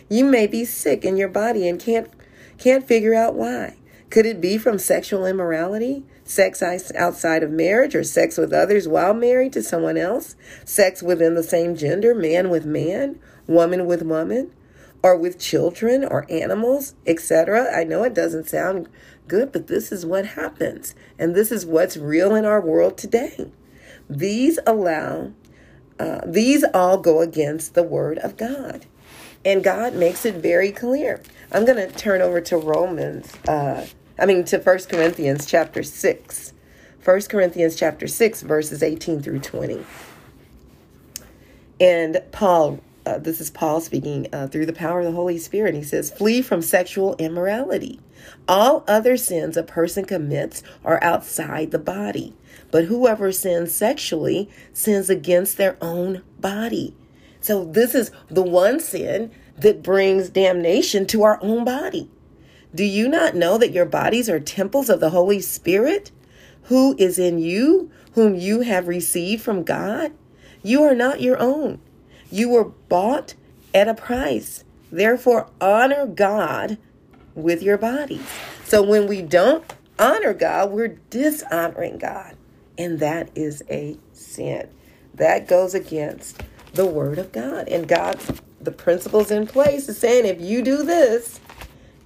You 0.09 0.25
may 0.25 0.47
be 0.47 0.65
sick 0.65 1.05
in 1.05 1.17
your 1.17 1.29
body 1.29 1.69
and 1.69 1.81
can't 1.81 2.11
can't 2.59 2.87
figure 2.87 3.15
out 3.15 3.35
why. 3.35 3.77
Could 4.11 4.27
it 4.27 4.41
be 4.41 4.59
from 4.59 4.79
sexual 4.79 5.27
immorality, 5.27 6.03
sex 6.25 6.63
outside 6.63 7.43
of 7.43 7.51
marriage, 7.51 7.95
or 7.95 8.03
sex 8.03 8.39
with 8.39 8.53
others 8.53 8.89
while 8.89 9.15
married 9.15 9.53
to 9.53 9.63
someone 9.63 9.97
else, 9.97 10.35
sex 10.65 11.03
within 11.03 11.35
the 11.35 11.43
same 11.43 11.77
gender, 11.77 12.15
man 12.15 12.49
with 12.49 12.65
man, 12.65 13.19
woman 13.47 13.87
with 13.87 14.03
woman, 14.03 14.51
or 15.03 15.17
with 15.17 15.39
children 15.39 16.05
or 16.05 16.27
animals, 16.31 16.95
etc.? 17.07 17.73
I 17.75 17.85
know 17.85 18.05
it 18.05 18.15
doesn't 18.15 18.49
sound 18.49 18.89
good, 19.27 19.53
but 19.53 19.67
this 19.67 19.93
is 19.93 20.07
what 20.07 20.27
happens, 20.27 20.95
and 21.19 21.35
this 21.35 21.53
is 21.53 21.67
what's 21.67 21.97
real 21.97 22.35
in 22.35 22.45
our 22.45 22.61
world 22.61 22.97
today. 22.97 23.51
These 24.09 24.59
allow, 24.67 25.33
uh, 26.01 26.21
these 26.27 26.65
all 26.75 26.99
go 26.99 27.21
against 27.21 27.75
the 27.75 27.83
word 27.83 28.19
of 28.19 28.37
God. 28.37 28.87
And 29.45 29.63
God 29.63 29.95
makes 29.95 30.25
it 30.25 30.37
very 30.37 30.73
clear. 30.73 31.23
I'm 31.53 31.65
going 31.65 31.77
to 31.77 31.95
turn 31.95 32.21
over 32.21 32.41
to 32.43 32.57
Romans, 32.57 33.33
uh, 33.47 33.87
I 34.19 34.27
mean, 34.27 34.45
to 34.47 34.59
First 34.59 34.89
Corinthians 34.89 35.47
chapter 35.47 35.83
6. 35.83 36.53
1 37.05 37.21
Corinthians 37.23 37.77
chapter 37.77 38.07
6, 38.07 38.43
verses 38.43 38.83
18 38.83 39.23
through 39.23 39.39
20. 39.39 39.85
And 41.81 42.21
Paul, 42.33 42.81
uh, 43.09 43.19
this 43.19 43.41
is 43.41 43.51
Paul 43.51 43.81
speaking 43.81 44.27
uh, 44.33 44.49
through 44.49 44.67
the 44.67 44.73
power 44.73 45.01
of 45.01 45.07
the 45.07 45.13
Holy 45.13 45.39
Spirit. 45.39 45.75
He 45.75 45.83
says, 45.83 46.11
Flee 46.11 46.43
from 46.43 46.61
sexual 46.61 47.17
immorality. 47.17 48.01
All 48.47 48.85
other 48.87 49.17
sins 49.17 49.57
a 49.57 49.63
person 49.63 50.05
commits 50.05 50.63
are 50.85 51.03
outside 51.03 51.71
the 51.71 51.79
body, 51.79 52.35
but 52.71 52.85
whoever 52.85 53.33
sins 53.33 53.73
sexually 53.73 54.51
sins 54.75 55.09
against 55.09 55.57
their 55.57 55.79
own 55.81 56.23
body. 56.39 56.95
So, 57.41 57.65
this 57.65 57.95
is 57.95 58.11
the 58.29 58.43
one 58.43 58.79
sin 58.79 59.31
that 59.57 59.83
brings 59.83 60.29
damnation 60.29 61.07
to 61.07 61.23
our 61.23 61.39
own 61.43 61.65
body. 61.65 62.11
Do 62.75 62.85
you 62.85 63.09
not 63.09 63.35
know 63.35 63.57
that 63.57 63.73
your 63.73 63.87
bodies 63.87 64.29
are 64.29 64.41
temples 64.41 64.91
of 64.91 65.01
the 65.01 65.11
Holy 65.11 65.41
Spirit, 65.41 66.11
who 66.65 66.95
is 66.99 67.19
in 67.19 67.39
you, 67.39 67.91
whom 68.13 68.35
you 68.35 68.61
have 68.61 68.87
received 68.87 69.43
from 69.43 69.63
God? 69.63 70.13
You 70.63 70.83
are 70.83 70.95
not 70.95 71.23
your 71.23 71.41
own. 71.41 71.81
You 72.31 72.51
were 72.51 72.65
bought 72.65 73.35
at 73.75 73.89
a 73.89 73.95
price. 73.95 74.65
Therefore, 74.91 75.49
honor 75.61 76.07
God 76.07 76.79
with 77.35 77.63
your 77.63 77.79
bodies. 77.79 78.27
So, 78.65 78.83
when 78.83 79.07
we 79.07 79.23
don't 79.23 79.65
honor 79.99 80.35
God, 80.35 80.71
we're 80.71 80.99
dishonoring 81.11 81.99
God. 81.99 82.37
And 82.77 83.01
that 83.01 83.31
is 83.35 83.63
a 83.71 83.97
sin. 84.13 84.69
That 85.15 85.49
goes 85.49 85.75
against 85.75 86.43
the 86.75 86.87
word 86.87 87.19
of 87.19 87.33
God. 87.33 87.69
And 87.69 87.89
God's 87.89 88.41
the 88.61 88.73
principles 88.73 89.31
in 89.31 89.47
place 89.47 89.89
is 89.89 89.99
saying 89.99 90.27
if 90.27 90.41
you 90.41 90.63
do 90.63 90.83
this, 90.83 91.41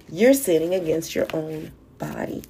you're 0.09 0.33
sinning 0.33 0.73
against 0.73 1.15
your 1.15 1.27
own 1.33 1.71
body. 1.97 2.43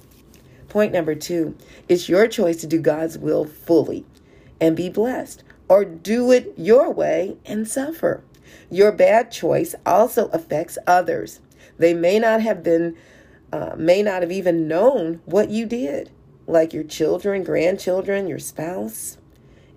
Point 0.68 0.92
number 0.92 1.14
two 1.14 1.56
it's 1.88 2.08
your 2.08 2.26
choice 2.26 2.60
to 2.60 2.66
do 2.66 2.80
God's 2.80 3.16
will 3.18 3.44
fully 3.44 4.04
and 4.60 4.76
be 4.76 4.88
blessed, 4.88 5.42
or 5.68 5.84
do 5.84 6.30
it 6.30 6.54
your 6.56 6.90
way 6.92 7.36
and 7.44 7.66
suffer. 7.66 8.22
Your 8.70 8.92
bad 8.92 9.30
choice 9.30 9.74
also 9.86 10.28
affects 10.28 10.78
others. 10.86 11.40
They 11.78 11.94
may 11.94 12.18
not 12.18 12.40
have 12.42 12.62
been, 12.62 12.96
uh, 13.52 13.74
may 13.76 14.02
not 14.02 14.22
have 14.22 14.32
even 14.32 14.68
known 14.68 15.20
what 15.24 15.50
you 15.50 15.66
did, 15.66 16.10
like 16.46 16.72
your 16.72 16.84
children, 16.84 17.44
grandchildren, 17.44 18.26
your 18.26 18.38
spouse. 18.38 19.18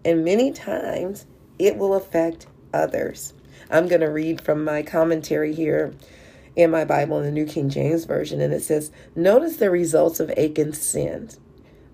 And 0.04 0.24
many 0.24 0.52
times 0.52 1.26
it 1.60 1.78
will 1.78 1.94
affect 1.94 2.48
others. 2.74 3.34
I'm 3.70 3.88
going 3.88 4.02
to 4.02 4.08
read 4.08 4.42
from 4.42 4.64
my 4.64 4.84
commentary 4.84 5.54
here 5.54 5.94
in 6.56 6.72
my 6.72 6.86
Bible 6.86 7.18
in 7.20 7.26
the 7.26 7.32
New 7.32 7.46
King 7.46 7.70
James 7.70 8.06
Version, 8.06 8.42
and 8.42 8.54
it 8.54 8.64
says, 8.64 8.92
Notice 9.16 9.58
the 9.58 9.70
results 9.70 10.20
of 10.20 10.32
Achan's 10.38 10.82
sins. 10.82 11.40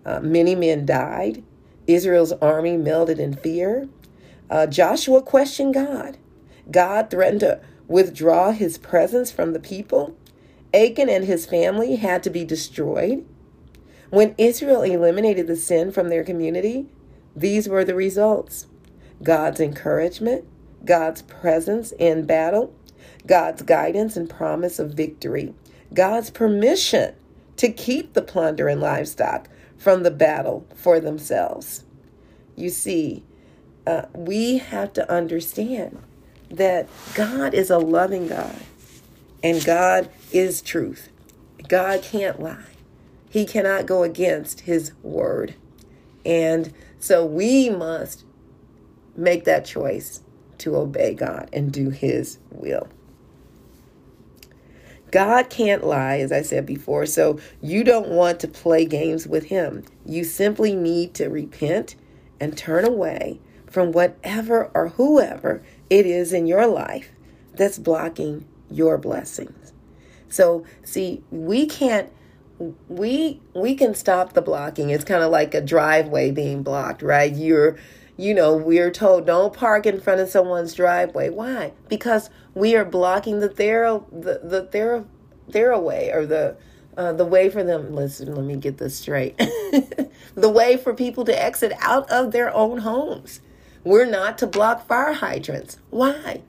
Uh, 0.06 0.20
many 0.20 0.56
men 0.56 0.86
died. 0.86 1.44
Israel's 1.88 2.32
army 2.34 2.78
melted 2.78 3.20
in 3.20 3.34
fear. 3.36 3.88
Uh, 4.50 4.68
Joshua 4.68 5.22
questioned 5.22 5.74
God. 5.74 6.18
God 6.72 7.10
threatened 7.10 7.42
to 7.42 7.60
withdraw 7.88 8.52
his 8.52 8.78
presence 8.78 9.32
from 9.32 9.54
the 9.54 9.60
people. 9.60 10.16
Achan 10.74 11.10
and 11.10 11.26
his 11.26 11.46
family 11.46 11.98
had 11.98 12.24
to 12.24 12.30
be 12.30 12.46
destroyed. 12.46 13.26
When 14.10 14.36
Israel 14.38 14.84
eliminated 14.84 15.48
the 15.48 15.56
sin 15.56 15.92
from 15.92 16.10
their 16.10 16.24
community, 16.24 16.88
these 17.36 17.68
were 17.68 17.84
the 17.84 17.96
results 17.96 18.68
God's 19.22 19.60
encouragement, 19.60 20.46
God's 20.86 21.22
presence 21.24 21.94
in 21.98 22.26
battle, 22.26 22.74
God's 23.26 23.62
guidance 23.62 24.18
and 24.18 24.30
promise 24.30 24.80
of 24.80 24.94
victory, 24.94 25.54
God's 25.94 26.30
permission 26.30 27.16
to 27.58 27.70
keep 27.70 28.14
the 28.14 28.22
plunder 28.22 28.68
and 28.68 28.82
livestock 28.82 29.48
from 29.84 30.04
the 30.04 30.12
battle 30.12 30.66
for 30.74 31.02
themselves. 31.02 31.84
You 32.56 32.70
see, 32.70 33.26
uh, 33.86 34.04
we 34.16 34.60
have 34.60 34.94
to 34.94 35.12
understand 35.12 36.02
that 36.50 36.88
God 37.16 37.54
is 37.54 37.70
a 37.70 37.80
loving 37.80 38.30
God 38.30 38.56
and 39.44 39.64
God 39.66 40.10
is 40.32 40.62
truth. 40.62 41.10
God 41.68 42.02
can't 42.02 42.40
lie, 42.40 42.64
He 43.30 43.46
cannot 43.46 43.86
go 43.86 44.04
against 44.04 44.62
His 44.62 44.94
word. 45.04 45.56
And 46.26 46.74
so 46.98 47.26
we 47.26 47.70
must 47.70 48.24
make 49.18 49.44
that 49.44 49.66
choice 49.66 50.22
to 50.60 50.78
obey 50.78 51.14
God 51.14 51.50
and 51.52 51.74
do 51.74 51.90
His 51.90 52.40
will. 52.52 52.88
God 55.14 55.52
can't 55.52 55.84
lie, 55.84 56.18
as 56.18 56.32
I 56.32 56.42
said 56.42 56.66
before, 56.66 57.06
so 57.06 57.40
you 57.62 57.84
don't 57.84 58.10
want 58.10 58.40
to 58.40 58.48
play 58.48 58.84
games 58.84 59.28
with 59.28 59.44
Him. 59.46 59.84
You 60.08 60.24
simply 60.24 60.76
need 60.76 61.14
to 61.14 61.28
repent 61.28 61.96
and 62.40 62.58
turn 62.58 62.84
away 62.84 63.40
from 63.70 63.92
whatever 63.92 64.72
or 64.74 64.88
whoever 64.88 65.62
it 65.88 66.08
is 66.08 66.34
in 66.34 66.48
your 66.48 66.66
life 66.66 67.12
that's 67.54 67.78
blocking 67.78 68.48
your 68.72 68.98
blessings. 68.98 69.72
So, 70.30 70.66
see, 70.84 71.24
we 71.30 71.68
can't 71.68 72.12
we 72.88 73.40
we 73.54 73.76
can 73.76 73.94
stop 73.94 74.34
the 74.34 74.42
blocking. 74.42 74.90
It's 74.90 75.04
kind 75.04 75.22
of 75.22 75.30
like 75.30 75.54
a 75.54 75.62
driveway 75.62 76.32
being 76.32 76.64
blocked, 76.64 77.04
right? 77.04 77.32
You're 77.32 77.78
you 78.18 78.34
know, 78.34 78.56
we're 78.56 78.90
told 78.90 79.28
don't 79.28 79.54
park 79.54 79.86
in 79.86 80.02
front 80.02 80.22
of 80.22 80.30
someone's 80.30 80.74
driveway. 80.74 81.30
Why? 81.30 81.74
Because 81.88 82.32
we 82.56 82.76
are 82.76 82.86
blocking 82.86 83.40
the 83.40 83.50
thero 83.50 84.06
the 84.12 84.40
the 84.44 84.64
thero 84.64 85.08
theraway 85.50 86.14
or 86.14 86.26
the 86.26 86.56
uh, 86.98 87.14
the 87.14 87.26
way 87.26 87.50
for 87.50 87.64
them. 87.64 87.94
Listen, 87.96 88.36
let 88.36 88.46
me 88.46 88.56
get 88.56 88.78
this 88.78 88.98
straight. 88.98 89.38
the 90.36 90.50
way 90.50 90.78
for 90.78 90.94
people 90.94 91.26
to 91.26 91.44
exit 91.44 91.74
out 91.80 92.10
of 92.12 92.32
their 92.32 92.54
own 92.54 92.80
homes. 92.80 93.42
We're 93.84 94.06
not 94.06 94.38
to 94.40 94.48
block 94.48 94.88
fire 94.88 95.14
hydrants. 95.14 95.80
Why? 95.90 96.42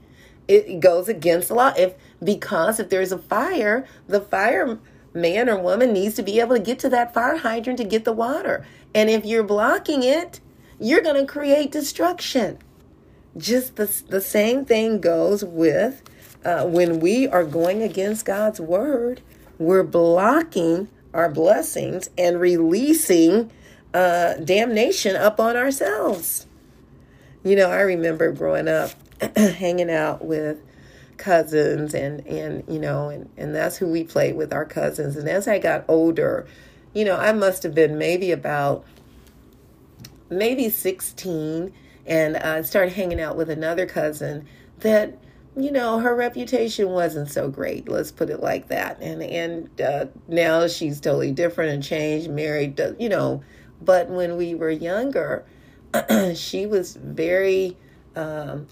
It 0.47 0.81
goes 0.81 1.09
against 1.09 1.49
the 1.49 1.55
law. 1.55 1.73
If 1.77 1.95
because 2.23 2.79
if 2.79 2.91
there's 2.91 3.13
a 3.13 3.19
fire, 3.19 3.87
the 4.07 4.21
fire 4.21 4.79
man 5.15 5.49
or 5.49 5.59
woman 5.59 5.93
needs 5.93 6.15
to 6.17 6.23
be 6.23 6.41
able 6.41 6.57
to 6.57 6.63
get 6.63 6.79
to 6.81 6.89
that 6.91 7.15
fire 7.15 7.39
hydrant 7.39 7.79
to 7.79 7.85
get 7.85 8.05
the 8.05 8.13
water. 8.13 8.67
And 8.95 9.09
if 9.09 9.25
you're 9.25 9.45
blocking 9.45 10.03
it, 10.03 10.41
you're 10.79 11.01
going 11.01 11.25
to 11.25 11.33
create 11.33 11.73
destruction. 11.73 12.59
Just 13.37 13.77
the, 13.77 13.87
the 14.09 14.21
same 14.21 14.65
thing 14.65 15.01
goes 15.01 15.45
with 15.45 16.03
uh, 16.45 16.65
when 16.67 17.01
we 17.01 17.27
are 17.27 17.45
going 17.45 17.83
against 17.83 18.27
God's 18.27 18.61
word, 18.61 19.23
we're 19.59 19.83
blocking 19.83 20.89
our 21.13 21.29
blessings 21.29 22.11
and 22.19 22.41
releasing 22.41 23.51
uh, 23.93 24.35
damnation 24.35 25.17
up 25.17 25.41
on 25.41 25.57
ourselves. 25.57 26.47
You 27.43 27.57
know, 27.57 27.71
I 27.71 27.81
remember 27.81 28.33
growing 28.33 28.69
up 28.69 28.91
hanging 29.37 29.91
out 29.91 30.25
with 30.25 30.61
cousins 31.17 31.95
and 31.95 32.27
and 32.27 32.65
you 32.69 32.79
know 32.79 33.09
and 33.09 33.31
and 33.37 33.55
that's 33.55 33.77
who 33.77 33.87
we 33.87 34.03
played 34.03 34.35
with 34.35 34.53
our 34.53 34.65
cousins 34.65 35.17
and 35.17 35.29
as 35.29 35.47
I 35.47 35.61
got 35.61 35.85
older 35.87 36.45
you 36.93 37.05
know 37.05 37.17
I 37.17 37.33
must 37.33 37.63
have 37.63 37.73
been 37.73 37.97
maybe 37.97 38.33
about 38.33 38.85
maybe 40.29 40.69
16 40.69 41.73
and 42.07 42.37
I 42.37 42.63
started 42.63 42.95
hanging 42.95 43.21
out 43.21 43.37
with 43.37 43.51
another 43.51 43.87
cousin 43.87 44.47
that 44.79 45.19
you 45.57 45.71
know 45.71 46.01
her 46.01 46.15
reputation 46.15 46.89
wasn't 46.91 47.31
so 47.31 47.49
great 47.49 47.89
let's 47.89 48.11
put 48.11 48.31
it 48.31 48.41
like 48.41 48.69
that. 48.69 49.01
And 49.01 49.23
and 49.23 49.81
uh, 49.81 50.07
now 50.29 50.67
she's 50.67 51.01
totally 51.01 51.33
different 51.33 51.73
and 51.73 51.83
changed 51.83 52.31
married 52.31 52.81
you 52.99 53.09
know. 53.09 53.43
But 53.81 54.09
when 54.09 54.37
we 54.37 54.55
were 54.55 54.71
younger 54.71 55.45
she 56.35 56.67
was 56.67 56.97
very 56.97 57.77
um, 58.17 58.67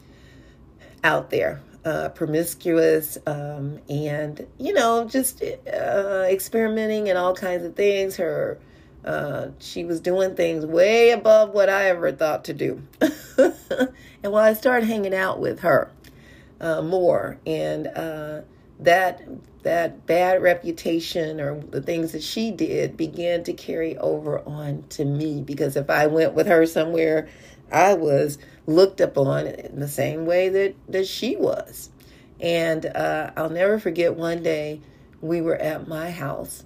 out 1.05 1.31
there 1.31 1.61
uh, 1.85 2.09
promiscuous 2.11 3.19
um, 3.27 3.81
and 3.89 4.47
you 4.59 4.73
know 4.73 5.05
just 5.05 5.43
uh, 5.43 6.27
experimenting 6.29 7.09
and 7.09 7.19
all 7.19 7.35
kinds 7.35 7.65
of 7.65 7.75
things. 7.75 8.17
Her 8.17 8.59
uh, 9.05 9.49
she 9.59 9.85
was 9.85 10.01
doing 10.01 10.35
things 10.35 10.65
way 10.65 11.11
above 11.11 11.51
what 11.51 11.69
i 11.69 11.89
ever 11.89 12.13
thought 12.13 12.45
to 12.45 12.55
do. 12.55 12.83
And 14.25 14.33
while 14.33 14.45
i 14.45 14.53
started 14.53 14.87
hanging 14.87 15.15
out 15.15 15.41
with 15.41 15.61
her 15.61 15.91
uh, 16.61 16.81
more, 16.81 17.39
and 17.45 17.89
uh, 17.89 18.43
that 18.79 19.23
that 19.63 20.07
bad 20.07 20.43
reputation 20.43 21.41
or 21.41 21.61
the 21.61 21.83
things 21.83 22.13
that 22.13 22.23
she 22.23 22.51
did 22.51 22.97
began 22.97 23.45
to 23.45 23.53
carry 23.53 23.97
over 23.99 24.41
on 24.41 24.85
to 24.91 25.05
me 25.05 25.41
because 25.41 25.77
if 25.77 25.89
I 25.89 26.07
went 26.07 26.35
with 26.35 26.49
her 26.49 26.67
somewhere, 26.67 27.29
I 27.71 27.95
was 27.95 28.39
looked 28.67 29.01
upon 29.01 29.47
in 29.47 29.79
the 29.81 29.89
same 29.89 30.25
way 30.25 30.49
that 30.49 30.75
that 30.89 31.07
she 31.07 31.37
was, 31.37 31.91
and 32.41 32.87
uh, 32.87 33.33
I'll 33.37 33.51
never 33.51 33.79
forget 33.79 34.15
one 34.15 34.43
day 34.43 34.81
we 35.21 35.41
were 35.41 35.57
at 35.57 35.89
my 35.89 36.11
house 36.11 36.65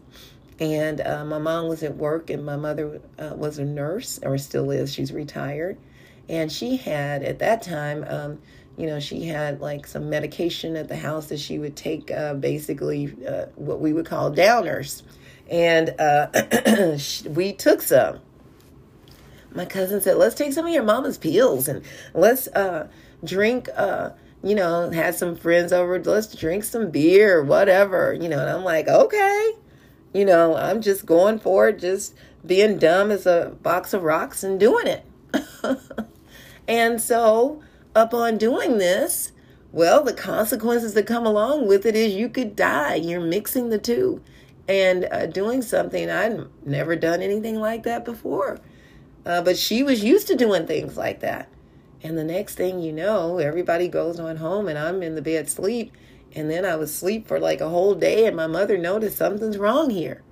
and 0.59 1.01
uh, 1.01 1.25
my 1.25 1.39
mom 1.39 1.69
was 1.69 1.83
at 1.83 1.97
work 1.97 2.31
and 2.31 2.45
my 2.45 2.57
mother 2.57 3.01
uh, 3.19 3.35
was 3.35 3.59
a 3.59 3.65
nurse 3.65 4.19
or 4.23 4.39
still 4.39 4.71
is 4.71 4.93
she's 4.93 5.13
retired 5.13 5.77
and 6.29 6.51
she 6.51 6.77
had 6.77 7.23
at 7.23 7.39
that 7.41 7.63
time 7.63 8.05
um, 8.09 8.39
you 8.77 8.87
know, 8.87 9.01
she 9.01 9.27
had 9.27 9.61
like 9.61 9.87
some 9.87 10.11
medication 10.11 10.77
at 10.77 10.89
the 10.89 10.97
house 10.97 11.27
that 11.27 11.41
she 11.41 11.59
would 11.59 11.77
take, 11.77 12.11
uh, 12.11 12.35
basically 12.35 13.15
uh, 13.27 13.47
what 13.55 13.81
we 13.81 13.93
would 13.93 14.07
call 14.07 14.31
downers. 14.31 15.03
And 15.51 15.95
uh, 15.99 16.99
we 17.31 17.53
took 17.53 17.81
some. 17.81 18.21
My 19.55 19.65
cousin 19.65 20.03
said, 20.03 20.19
let's 20.19 20.35
take 20.35 20.53
some 20.53 20.67
of 20.67 20.73
your 20.73 20.83
mama's 20.83 21.17
pills 21.17 21.69
and 21.69 21.83
let's 22.13 22.49
uh, 22.49 22.89
drink, 23.25 23.71
you 24.43 24.55
know, 24.55 24.91
had 24.91 25.15
some 25.15 25.35
friends 25.37 25.73
over, 25.73 26.03
let's 26.03 26.35
drink 26.35 26.65
some 26.65 26.91
beer 26.91 27.43
whatever, 27.43 28.13
you 28.13 28.29
know. 28.29 28.39
And 28.39 28.51
I'm 28.51 28.65
like, 28.65 28.89
okay. 28.89 29.53
You 30.17 30.25
know, 30.25 30.57
I'm 30.57 30.81
just 30.81 31.05
going 31.05 31.39
for 31.39 31.69
it, 31.69 31.79
just 31.79 32.15
being 32.47 32.79
dumb 32.79 33.11
as 33.11 33.27
a 33.27 33.55
box 33.63 33.93
of 33.93 34.03
rocks 34.03 34.43
and 34.43 34.59
doing 34.59 34.87
it. 34.87 35.05
and 36.69 36.99
so 36.99 37.63
upon 37.95 38.39
doing 38.39 38.79
this, 38.79 39.33
well, 39.73 40.03
the 40.03 40.15
consequences 40.15 40.95
that 40.95 41.07
come 41.07 41.27
along 41.27 41.69
with 41.69 41.85
it 41.85 41.95
is 41.95 42.15
you 42.15 42.31
could 42.31 42.57
die. 42.57 42.95
You're 42.95 43.21
mixing 43.21 43.69
the 43.69 43.79
two 43.79 44.23
and 44.67 45.07
uh, 45.13 45.27
doing 45.27 45.61
something. 45.61 46.09
I'd 46.09 46.47
never 46.65 46.97
done 46.97 47.21
anything 47.21 47.61
like 47.61 47.83
that 47.83 48.07
before. 48.07 48.59
Uh, 49.27 49.43
but 49.43 49.59
she 49.59 49.83
was 49.83 50.03
used 50.03 50.29
to 50.29 50.35
doing 50.35 50.67
things 50.67 50.97
like 50.97 51.21
that. 51.21 51.51
And 52.03 52.17
the 52.17 52.25
next 52.25 52.55
thing 52.55 52.81
you 52.81 52.93
know, 52.93 53.37
everybody 53.37 53.87
goes 53.87 54.19
on 54.19 54.37
home 54.37 54.67
and 54.67 54.79
I'm 54.79 55.03
in 55.03 55.15
the 55.15 55.21
bed 55.21 55.51
sleep. 55.51 55.93
And 56.35 56.51
then 56.51 56.65
I 56.65 56.77
was 56.77 56.91
asleep 56.91 57.27
for 57.27 57.39
like 57.39 57.61
a 57.61 57.69
whole 57.69 57.95
day, 57.95 58.27
and 58.27 58.37
my 58.37 58.47
mother 58.47 58.77
noticed 58.77 59.17
something's 59.17 59.59
wrong 59.59 59.91
here. 59.91 60.23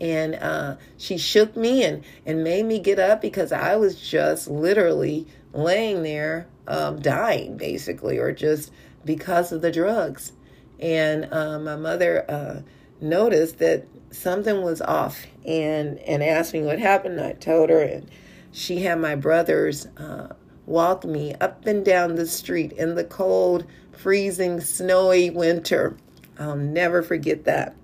And 0.00 0.34
uh, 0.34 0.76
she 0.96 1.18
shook 1.18 1.56
me 1.56 1.84
and, 1.84 2.04
and 2.24 2.42
made 2.42 2.64
me 2.64 2.78
get 2.78 2.98
up 2.98 3.20
because 3.20 3.52
I 3.52 3.76
was 3.76 4.00
just 4.00 4.48
literally 4.48 5.26
laying 5.52 6.02
there 6.02 6.46
um, 6.66 7.00
dying, 7.00 7.56
basically, 7.56 8.18
or 8.18 8.32
just 8.32 8.70
because 9.04 9.52
of 9.52 9.62
the 9.62 9.72
drugs. 9.72 10.32
And 10.78 11.32
uh, 11.32 11.58
my 11.58 11.76
mother 11.76 12.24
uh, 12.30 12.60
noticed 13.00 13.58
that 13.58 13.86
something 14.10 14.62
was 14.62 14.80
off 14.80 15.26
and, 15.44 15.98
and 16.00 16.22
asked 16.22 16.52
me 16.52 16.62
what 16.62 16.78
happened. 16.78 17.20
I 17.20 17.32
told 17.32 17.70
her, 17.70 17.82
and 17.82 18.10
she 18.52 18.80
had 18.80 18.98
my 18.98 19.14
brothers 19.14 19.86
uh, 19.96 20.34
walk 20.70 21.04
me 21.04 21.34
up 21.40 21.66
and 21.66 21.84
down 21.84 22.14
the 22.14 22.26
street 22.26 22.72
in 22.72 22.94
the 22.94 23.04
cold, 23.04 23.66
freezing, 23.92 24.60
snowy 24.60 25.28
winter. 25.28 25.96
I'll 26.38 26.56
never 26.56 27.02
forget 27.02 27.44
that. 27.44 27.76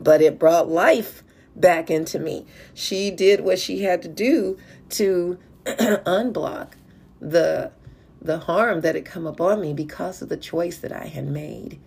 But 0.00 0.22
it 0.22 0.38
brought 0.38 0.68
life 0.68 1.22
back 1.54 1.90
into 1.90 2.18
me. 2.18 2.46
She 2.72 3.10
did 3.10 3.40
what 3.42 3.58
she 3.58 3.82
had 3.82 4.00
to 4.02 4.08
do 4.08 4.58
to 4.90 5.38
unblock 5.66 6.72
the 7.20 7.70
the 8.22 8.38
harm 8.38 8.82
that 8.82 8.94
had 8.94 9.04
come 9.04 9.26
upon 9.26 9.60
me 9.60 9.72
because 9.72 10.20
of 10.20 10.28
the 10.28 10.36
choice 10.36 10.78
that 10.78 10.92
I 10.92 11.06
had 11.06 11.26
made. 11.26 11.78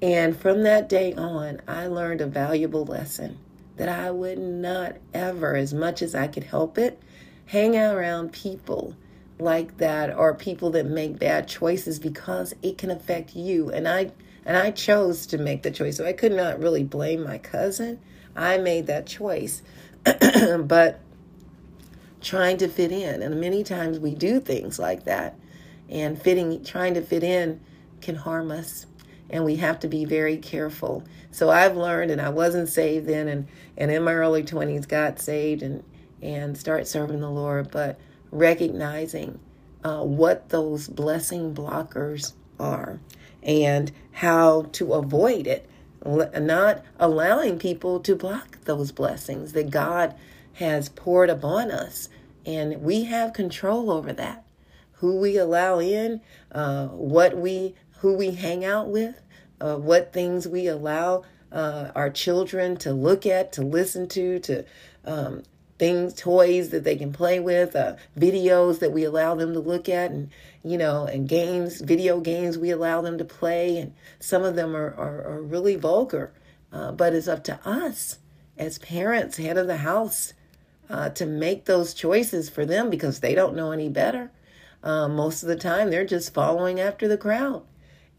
And 0.00 0.36
from 0.36 0.62
that 0.62 0.88
day 0.88 1.12
on, 1.14 1.60
I 1.66 1.88
learned 1.88 2.20
a 2.20 2.26
valuable 2.26 2.84
lesson 2.84 3.38
that 3.76 3.88
I 3.88 4.12
would 4.12 4.38
not 4.38 4.96
ever, 5.12 5.56
as 5.56 5.74
much 5.74 6.02
as 6.02 6.14
I 6.14 6.28
could 6.28 6.44
help 6.44 6.78
it, 6.78 7.00
hang 7.46 7.76
around 7.76 8.32
people 8.32 8.94
like 9.38 9.78
that 9.78 10.14
or 10.16 10.34
people 10.34 10.70
that 10.70 10.86
make 10.86 11.18
bad 11.18 11.48
choices 11.48 11.98
because 11.98 12.54
it 12.62 12.78
can 12.78 12.90
affect 12.90 13.36
you. 13.36 13.70
And 13.70 13.86
I 13.86 14.12
and 14.44 14.56
I 14.56 14.70
chose 14.70 15.26
to 15.26 15.38
make 15.38 15.62
the 15.62 15.70
choice. 15.70 15.96
So 15.96 16.06
I 16.06 16.12
could 16.12 16.32
not 16.32 16.60
really 16.60 16.84
blame 16.84 17.24
my 17.24 17.38
cousin. 17.38 17.98
I 18.36 18.58
made 18.58 18.86
that 18.86 19.06
choice. 19.06 19.62
but 20.60 21.00
trying 22.20 22.56
to 22.58 22.68
fit 22.68 22.92
in. 22.92 23.22
And 23.22 23.40
many 23.40 23.64
times 23.64 23.98
we 23.98 24.14
do 24.14 24.40
things 24.40 24.78
like 24.78 25.04
that. 25.04 25.36
And 25.88 26.20
fitting 26.20 26.64
trying 26.64 26.94
to 26.94 27.02
fit 27.02 27.24
in 27.24 27.60
can 28.00 28.14
harm 28.14 28.50
us. 28.50 28.86
And 29.28 29.44
we 29.44 29.56
have 29.56 29.80
to 29.80 29.88
be 29.88 30.04
very 30.04 30.36
careful. 30.36 31.02
So 31.32 31.50
I've 31.50 31.76
learned 31.76 32.12
and 32.12 32.20
I 32.20 32.28
wasn't 32.28 32.68
saved 32.68 33.06
then 33.06 33.26
and, 33.28 33.48
and 33.76 33.90
in 33.90 34.04
my 34.04 34.14
early 34.14 34.44
twenties 34.44 34.86
got 34.86 35.18
saved 35.18 35.62
and, 35.62 35.82
and 36.22 36.56
start 36.56 36.86
serving 36.86 37.20
the 37.20 37.30
Lord, 37.30 37.70
but 37.72 37.98
recognizing 38.30 39.38
uh, 39.84 40.02
what 40.02 40.48
those 40.48 40.88
blessing 40.88 41.54
blockers 41.54 42.32
are 42.58 43.00
and 43.42 43.92
how 44.12 44.62
to 44.72 44.94
avoid 44.94 45.46
it 45.46 45.68
not 46.06 46.84
allowing 46.98 47.58
people 47.58 48.00
to 48.00 48.14
block 48.14 48.58
those 48.64 48.92
blessings 48.92 49.52
that 49.52 49.70
God 49.70 50.14
has 50.54 50.88
poured 50.88 51.30
upon 51.30 51.70
us. 51.70 52.08
And 52.44 52.82
we 52.82 53.04
have 53.04 53.32
control 53.32 53.90
over 53.90 54.12
that. 54.12 54.44
Who 54.92 55.16
we 55.18 55.36
allow 55.36 55.78
in, 55.80 56.20
uh, 56.52 56.86
what 56.88 57.36
we, 57.36 57.74
who 57.98 58.14
we 58.14 58.30
hang 58.30 58.64
out 58.64 58.88
with, 58.88 59.20
uh, 59.60 59.76
what 59.76 60.12
things 60.12 60.46
we 60.48 60.68
allow 60.68 61.24
uh, 61.52 61.90
our 61.94 62.10
children 62.10 62.76
to 62.78 62.92
look 62.92 63.26
at, 63.26 63.52
to 63.52 63.62
listen 63.62 64.08
to, 64.08 64.38
to 64.40 64.64
um, 65.04 65.42
things, 65.78 66.14
toys 66.14 66.70
that 66.70 66.84
they 66.84 66.96
can 66.96 67.12
play 67.12 67.38
with, 67.40 67.76
uh, 67.76 67.96
videos 68.18 68.78
that 68.78 68.92
we 68.92 69.04
allow 69.04 69.34
them 69.34 69.52
to 69.52 69.60
look 69.60 69.88
at, 69.88 70.10
and 70.10 70.30
you 70.64 70.78
know, 70.78 71.04
and 71.04 71.28
games, 71.28 71.80
video 71.80 72.20
games 72.20 72.58
we 72.58 72.70
allow 72.70 73.00
them 73.00 73.18
to 73.18 73.24
play, 73.24 73.78
and 73.78 73.94
some 74.18 74.42
of 74.42 74.56
them 74.56 74.76
are 74.76 74.94
are, 74.94 75.22
are 75.24 75.42
really 75.42 75.76
vulgar. 75.76 76.32
Uh, 76.72 76.92
but 76.92 77.14
it's 77.14 77.28
up 77.28 77.44
to 77.44 77.58
us 77.66 78.18
as 78.58 78.78
parents, 78.78 79.36
head 79.36 79.56
of 79.56 79.66
the 79.66 79.78
house, 79.78 80.32
uh, 80.88 81.08
to 81.10 81.26
make 81.26 81.64
those 81.64 81.94
choices 81.94 82.48
for 82.48 82.64
them 82.64 82.90
because 82.90 83.20
they 83.20 83.34
don't 83.34 83.56
know 83.56 83.72
any 83.72 83.88
better. 83.88 84.30
Uh, 84.82 85.08
most 85.08 85.42
of 85.42 85.48
the 85.48 85.56
time, 85.56 85.90
they're 85.90 86.04
just 86.04 86.34
following 86.34 86.80
after 86.80 87.08
the 87.08 87.16
crowd. 87.16 87.62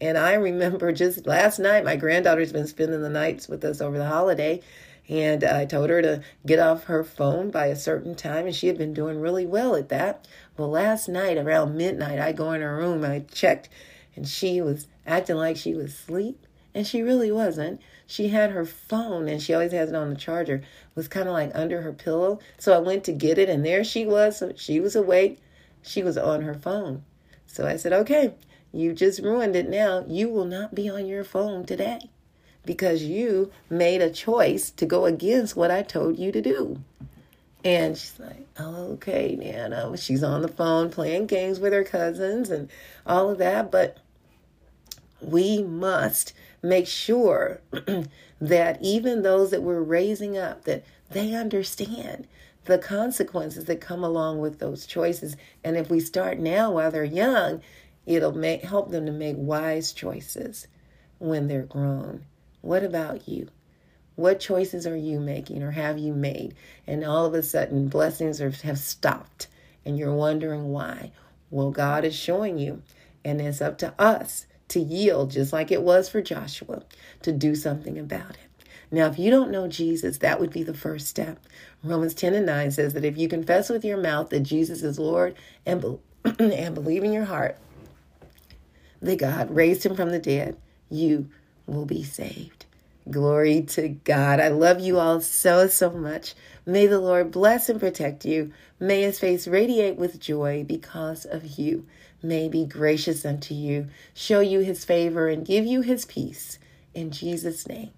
And 0.00 0.16
I 0.16 0.34
remember 0.34 0.92
just 0.92 1.26
last 1.26 1.58
night, 1.58 1.84
my 1.84 1.96
granddaughter's 1.96 2.52
been 2.52 2.66
spending 2.66 3.02
the 3.02 3.08
nights 3.08 3.48
with 3.48 3.64
us 3.64 3.80
over 3.80 3.98
the 3.98 4.06
holiday, 4.06 4.60
and 5.08 5.42
I 5.42 5.64
told 5.64 5.88
her 5.88 6.02
to 6.02 6.22
get 6.44 6.58
off 6.58 6.84
her 6.84 7.02
phone 7.02 7.50
by 7.50 7.66
a 7.66 7.76
certain 7.76 8.14
time, 8.14 8.46
and 8.46 8.54
she 8.54 8.66
had 8.66 8.76
been 8.76 8.92
doing 8.92 9.20
really 9.20 9.46
well 9.46 9.74
at 9.74 9.88
that. 9.88 10.28
Well, 10.56 10.70
last 10.70 11.08
night 11.08 11.38
around 11.38 11.76
midnight, 11.76 12.18
I 12.18 12.32
go 12.32 12.52
in 12.52 12.60
her 12.60 12.76
room, 12.76 13.04
I 13.04 13.20
checked, 13.20 13.70
and 14.14 14.28
she 14.28 14.60
was 14.60 14.86
acting 15.06 15.36
like 15.36 15.56
she 15.56 15.74
was 15.74 15.94
asleep, 15.94 16.46
and 16.74 16.86
she 16.86 17.00
really 17.00 17.32
wasn't. 17.32 17.80
She 18.06 18.28
had 18.28 18.50
her 18.50 18.66
phone, 18.66 19.28
and 19.28 19.40
she 19.40 19.54
always 19.54 19.72
has 19.72 19.88
it 19.88 19.94
on 19.94 20.10
the 20.10 20.16
charger, 20.16 20.62
was 20.94 21.08
kind 21.08 21.26
of 21.26 21.32
like 21.32 21.52
under 21.54 21.80
her 21.82 21.92
pillow. 21.92 22.38
So 22.58 22.74
I 22.74 22.78
went 22.78 23.04
to 23.04 23.12
get 23.12 23.38
it, 23.38 23.48
and 23.48 23.64
there 23.64 23.84
she 23.84 24.04
was. 24.04 24.38
So 24.38 24.52
she 24.56 24.78
was 24.78 24.94
awake. 24.94 25.40
She 25.82 26.02
was 26.02 26.18
on 26.18 26.42
her 26.42 26.54
phone. 26.54 27.04
So 27.46 27.66
I 27.66 27.76
said, 27.76 27.92
okay, 27.94 28.34
You 28.72 28.92
just 28.92 29.22
ruined 29.22 29.56
it 29.56 29.68
now. 29.68 30.04
You 30.06 30.28
will 30.28 30.44
not 30.44 30.74
be 30.74 30.90
on 30.90 31.06
your 31.06 31.24
phone 31.24 31.64
today 31.64 32.10
because 32.68 33.02
you 33.02 33.50
made 33.70 34.02
a 34.02 34.10
choice 34.10 34.70
to 34.70 34.84
go 34.84 35.06
against 35.06 35.56
what 35.56 35.70
I 35.70 35.80
told 35.80 36.18
you 36.18 36.30
to 36.30 36.42
do. 36.42 36.78
And 37.64 37.96
she's 37.96 38.20
like, 38.20 38.46
okay, 38.60 39.34
Nana. 39.36 39.96
She's 39.96 40.22
on 40.22 40.42
the 40.42 40.48
phone 40.48 40.90
playing 40.90 41.28
games 41.28 41.58
with 41.58 41.72
her 41.72 41.82
cousins 41.82 42.50
and 42.50 42.68
all 43.06 43.30
of 43.30 43.38
that. 43.38 43.70
But 43.70 43.96
we 45.22 45.62
must 45.62 46.34
make 46.62 46.86
sure 46.86 47.62
that 48.40 48.78
even 48.82 49.22
those 49.22 49.50
that 49.50 49.62
we're 49.62 49.80
raising 49.80 50.36
up, 50.36 50.64
that 50.64 50.84
they 51.10 51.32
understand 51.32 52.28
the 52.66 52.76
consequences 52.76 53.64
that 53.64 53.80
come 53.80 54.04
along 54.04 54.40
with 54.40 54.58
those 54.58 54.84
choices. 54.84 55.38
And 55.64 55.74
if 55.74 55.88
we 55.88 56.00
start 56.00 56.38
now 56.38 56.72
while 56.72 56.90
they're 56.90 57.02
young, 57.02 57.62
it'll 58.04 58.36
make, 58.36 58.62
help 58.62 58.90
them 58.90 59.06
to 59.06 59.12
make 59.12 59.36
wise 59.38 59.94
choices 59.94 60.66
when 61.18 61.48
they're 61.48 61.62
grown. 61.62 62.26
What 62.60 62.82
about 62.82 63.28
you? 63.28 63.48
What 64.16 64.40
choices 64.40 64.86
are 64.86 64.96
you 64.96 65.20
making 65.20 65.62
or 65.62 65.70
have 65.72 65.98
you 65.98 66.12
made? 66.12 66.54
And 66.86 67.04
all 67.04 67.26
of 67.26 67.34
a 67.34 67.42
sudden, 67.42 67.88
blessings 67.88 68.40
are, 68.40 68.50
have 68.50 68.78
stopped 68.78 69.46
and 69.84 69.98
you're 69.98 70.14
wondering 70.14 70.68
why. 70.68 71.12
Well, 71.50 71.70
God 71.70 72.04
is 72.04 72.14
showing 72.14 72.58
you, 72.58 72.82
and 73.24 73.40
it's 73.40 73.62
up 73.62 73.78
to 73.78 73.94
us 73.98 74.46
to 74.68 74.80
yield, 74.80 75.30
just 75.30 75.52
like 75.52 75.70
it 75.70 75.82
was 75.82 76.08
for 76.08 76.20
Joshua, 76.20 76.82
to 77.22 77.32
do 77.32 77.54
something 77.54 77.98
about 77.98 78.32
it. 78.32 78.66
Now, 78.90 79.06
if 79.06 79.18
you 79.18 79.30
don't 79.30 79.50
know 79.50 79.66
Jesus, 79.66 80.18
that 80.18 80.40
would 80.40 80.50
be 80.50 80.62
the 80.62 80.74
first 80.74 81.06
step. 81.08 81.38
Romans 81.82 82.14
10 82.14 82.34
and 82.34 82.46
9 82.46 82.70
says 82.70 82.92
that 82.94 83.04
if 83.04 83.16
you 83.16 83.28
confess 83.28 83.70
with 83.70 83.84
your 83.84 83.96
mouth 83.96 84.30
that 84.30 84.40
Jesus 84.40 84.82
is 84.82 84.98
Lord 84.98 85.34
and, 85.64 85.80
be- 85.80 85.98
and 86.38 86.74
believe 86.74 87.04
in 87.04 87.12
your 87.12 87.24
heart 87.24 87.56
that 89.00 89.18
God 89.18 89.50
raised 89.50 89.84
him 89.84 89.94
from 89.94 90.10
the 90.10 90.18
dead, 90.18 90.56
you 90.90 91.28
will 91.68 91.84
be 91.84 92.02
saved. 92.02 92.66
Glory 93.10 93.62
to 93.62 93.88
God. 93.88 94.40
I 94.40 94.48
love 94.48 94.80
you 94.80 94.98
all 94.98 95.20
so, 95.20 95.66
so 95.66 95.90
much. 95.90 96.34
May 96.66 96.86
the 96.86 97.00
Lord 97.00 97.30
bless 97.30 97.68
and 97.68 97.80
protect 97.80 98.24
you. 98.24 98.52
May 98.78 99.02
his 99.02 99.18
face 99.18 99.48
radiate 99.48 99.96
with 99.96 100.20
joy 100.20 100.64
because 100.64 101.24
of 101.24 101.58
you. 101.58 101.86
May 102.22 102.48
be 102.48 102.66
gracious 102.66 103.24
unto 103.24 103.54
you, 103.54 103.88
show 104.12 104.40
you 104.40 104.60
his 104.60 104.84
favor, 104.84 105.28
and 105.28 105.46
give 105.46 105.64
you 105.64 105.82
his 105.82 106.04
peace. 106.04 106.58
In 106.92 107.12
Jesus' 107.12 107.68
name, 107.68 107.92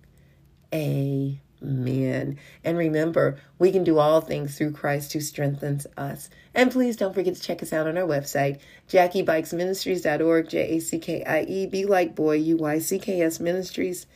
amen. 0.75 1.41
And 1.61 2.37
remember, 2.65 3.39
we 3.59 3.71
can 3.73 3.85
do 3.85 3.99
all 3.99 4.21
things 4.21 4.57
through 4.57 4.73
Christ 4.73 5.13
who 5.13 5.21
strengthens 5.21 5.87
us. 5.97 6.31
And 6.55 6.71
please 6.71 6.97
don't 6.97 7.15
forget 7.15 7.35
to 7.35 7.41
check 7.41 7.63
us 7.63 7.73
out 7.73 7.87
on 7.87 7.99
our 7.99 8.07
website, 8.07 8.61
JackieBuycksMinistries.org, 8.89 10.49
J 10.49 10.77
A 10.77 10.81
C 10.81 10.99
K 10.99 11.23
I 11.25 11.43
E, 11.43 11.67
be 11.67 11.85
like 11.85 12.15
boy, 12.15 12.37
U 12.37 12.57
Y 12.57 12.79
C 12.79 12.99
K 12.99 13.21
S 13.21 13.41
Ministries 13.41 14.07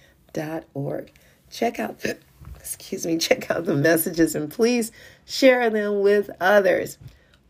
org. 0.74 1.12
Check 1.50 1.78
out 1.78 2.00
the, 2.00 2.18
excuse 2.56 3.06
me, 3.06 3.18
check 3.18 3.50
out 3.50 3.64
the 3.64 3.74
messages 3.74 4.34
and 4.34 4.50
please 4.50 4.90
share 5.24 5.70
them 5.70 6.00
with 6.00 6.30
others. 6.40 6.98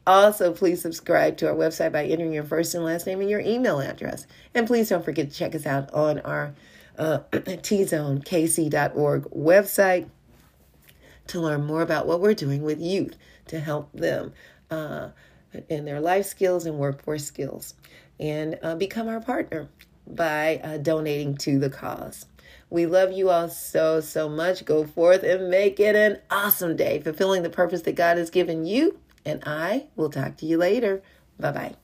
Also, 0.07 0.53
please 0.53 0.83
subscribe 0.83 1.39
to 1.39 1.49
our 1.49 1.55
website 1.55 1.93
by 1.93 2.05
entering 2.05 2.35
your 2.35 2.45
first 2.45 2.75
and 2.75 2.85
last 2.85 3.07
name 3.07 3.21
and 3.21 3.31
your 3.31 3.41
email 3.41 3.81
address. 3.81 4.27
And 4.55 4.67
please 4.67 4.91
don't 4.91 5.05
forget 5.05 5.31
to 5.31 5.37
check 5.37 5.55
us 5.55 5.65
out 5.65 5.93
on 5.95 6.21
our 6.21 6.55
uh, 6.99 7.21
tzonekc.org 7.33 9.23
website 9.25 10.09
to 11.27 11.41
learn 11.41 11.65
more 11.65 11.83
about 11.83 12.07
what 12.07 12.21
we're 12.21 12.35
doing 12.35 12.63
with 12.63 12.81
youth 12.81 13.17
to 13.47 13.61
help 13.61 13.93
them 13.93 14.33
uh, 14.71 15.09
in 15.69 15.85
their 15.85 16.01
life 16.01 16.27
skills 16.27 16.67
and 16.67 16.79
workforce 16.79 17.25
skills. 17.25 17.75
And 18.21 18.59
uh, 18.63 18.77
become 18.77 19.09
our 19.09 19.21
partner 19.21 19.69
by 20.07 20.61
uh, 20.63 20.79
donating 20.79 21.37
to 21.39 21.59
the 21.59 21.71
cause. 21.71 22.27
We 22.71 22.87
love 22.87 23.13
you 23.13 23.31
all 23.31 23.49
so, 23.49 24.01
so 24.01 24.29
much. 24.29 24.65
Go 24.65 24.85
forth 24.85 25.23
and 25.23 25.51
make 25.51 25.81
it 25.81 25.97
an 25.97 26.19
awesome 26.31 26.77
day, 26.77 27.01
fulfilling 27.01 27.43
the 27.43 27.51
purpose 27.51 27.83
that 27.83 27.95
God 27.95 28.19
has 28.19 28.31
given 28.31 28.65
you. 28.65 28.99
And 29.25 29.43
I 29.47 29.87
will 29.97 30.11
talk 30.11 30.37
to 30.39 30.47
you 30.47 30.59
later. 30.59 31.03
Bye 31.39 31.53
bye. 31.53 31.84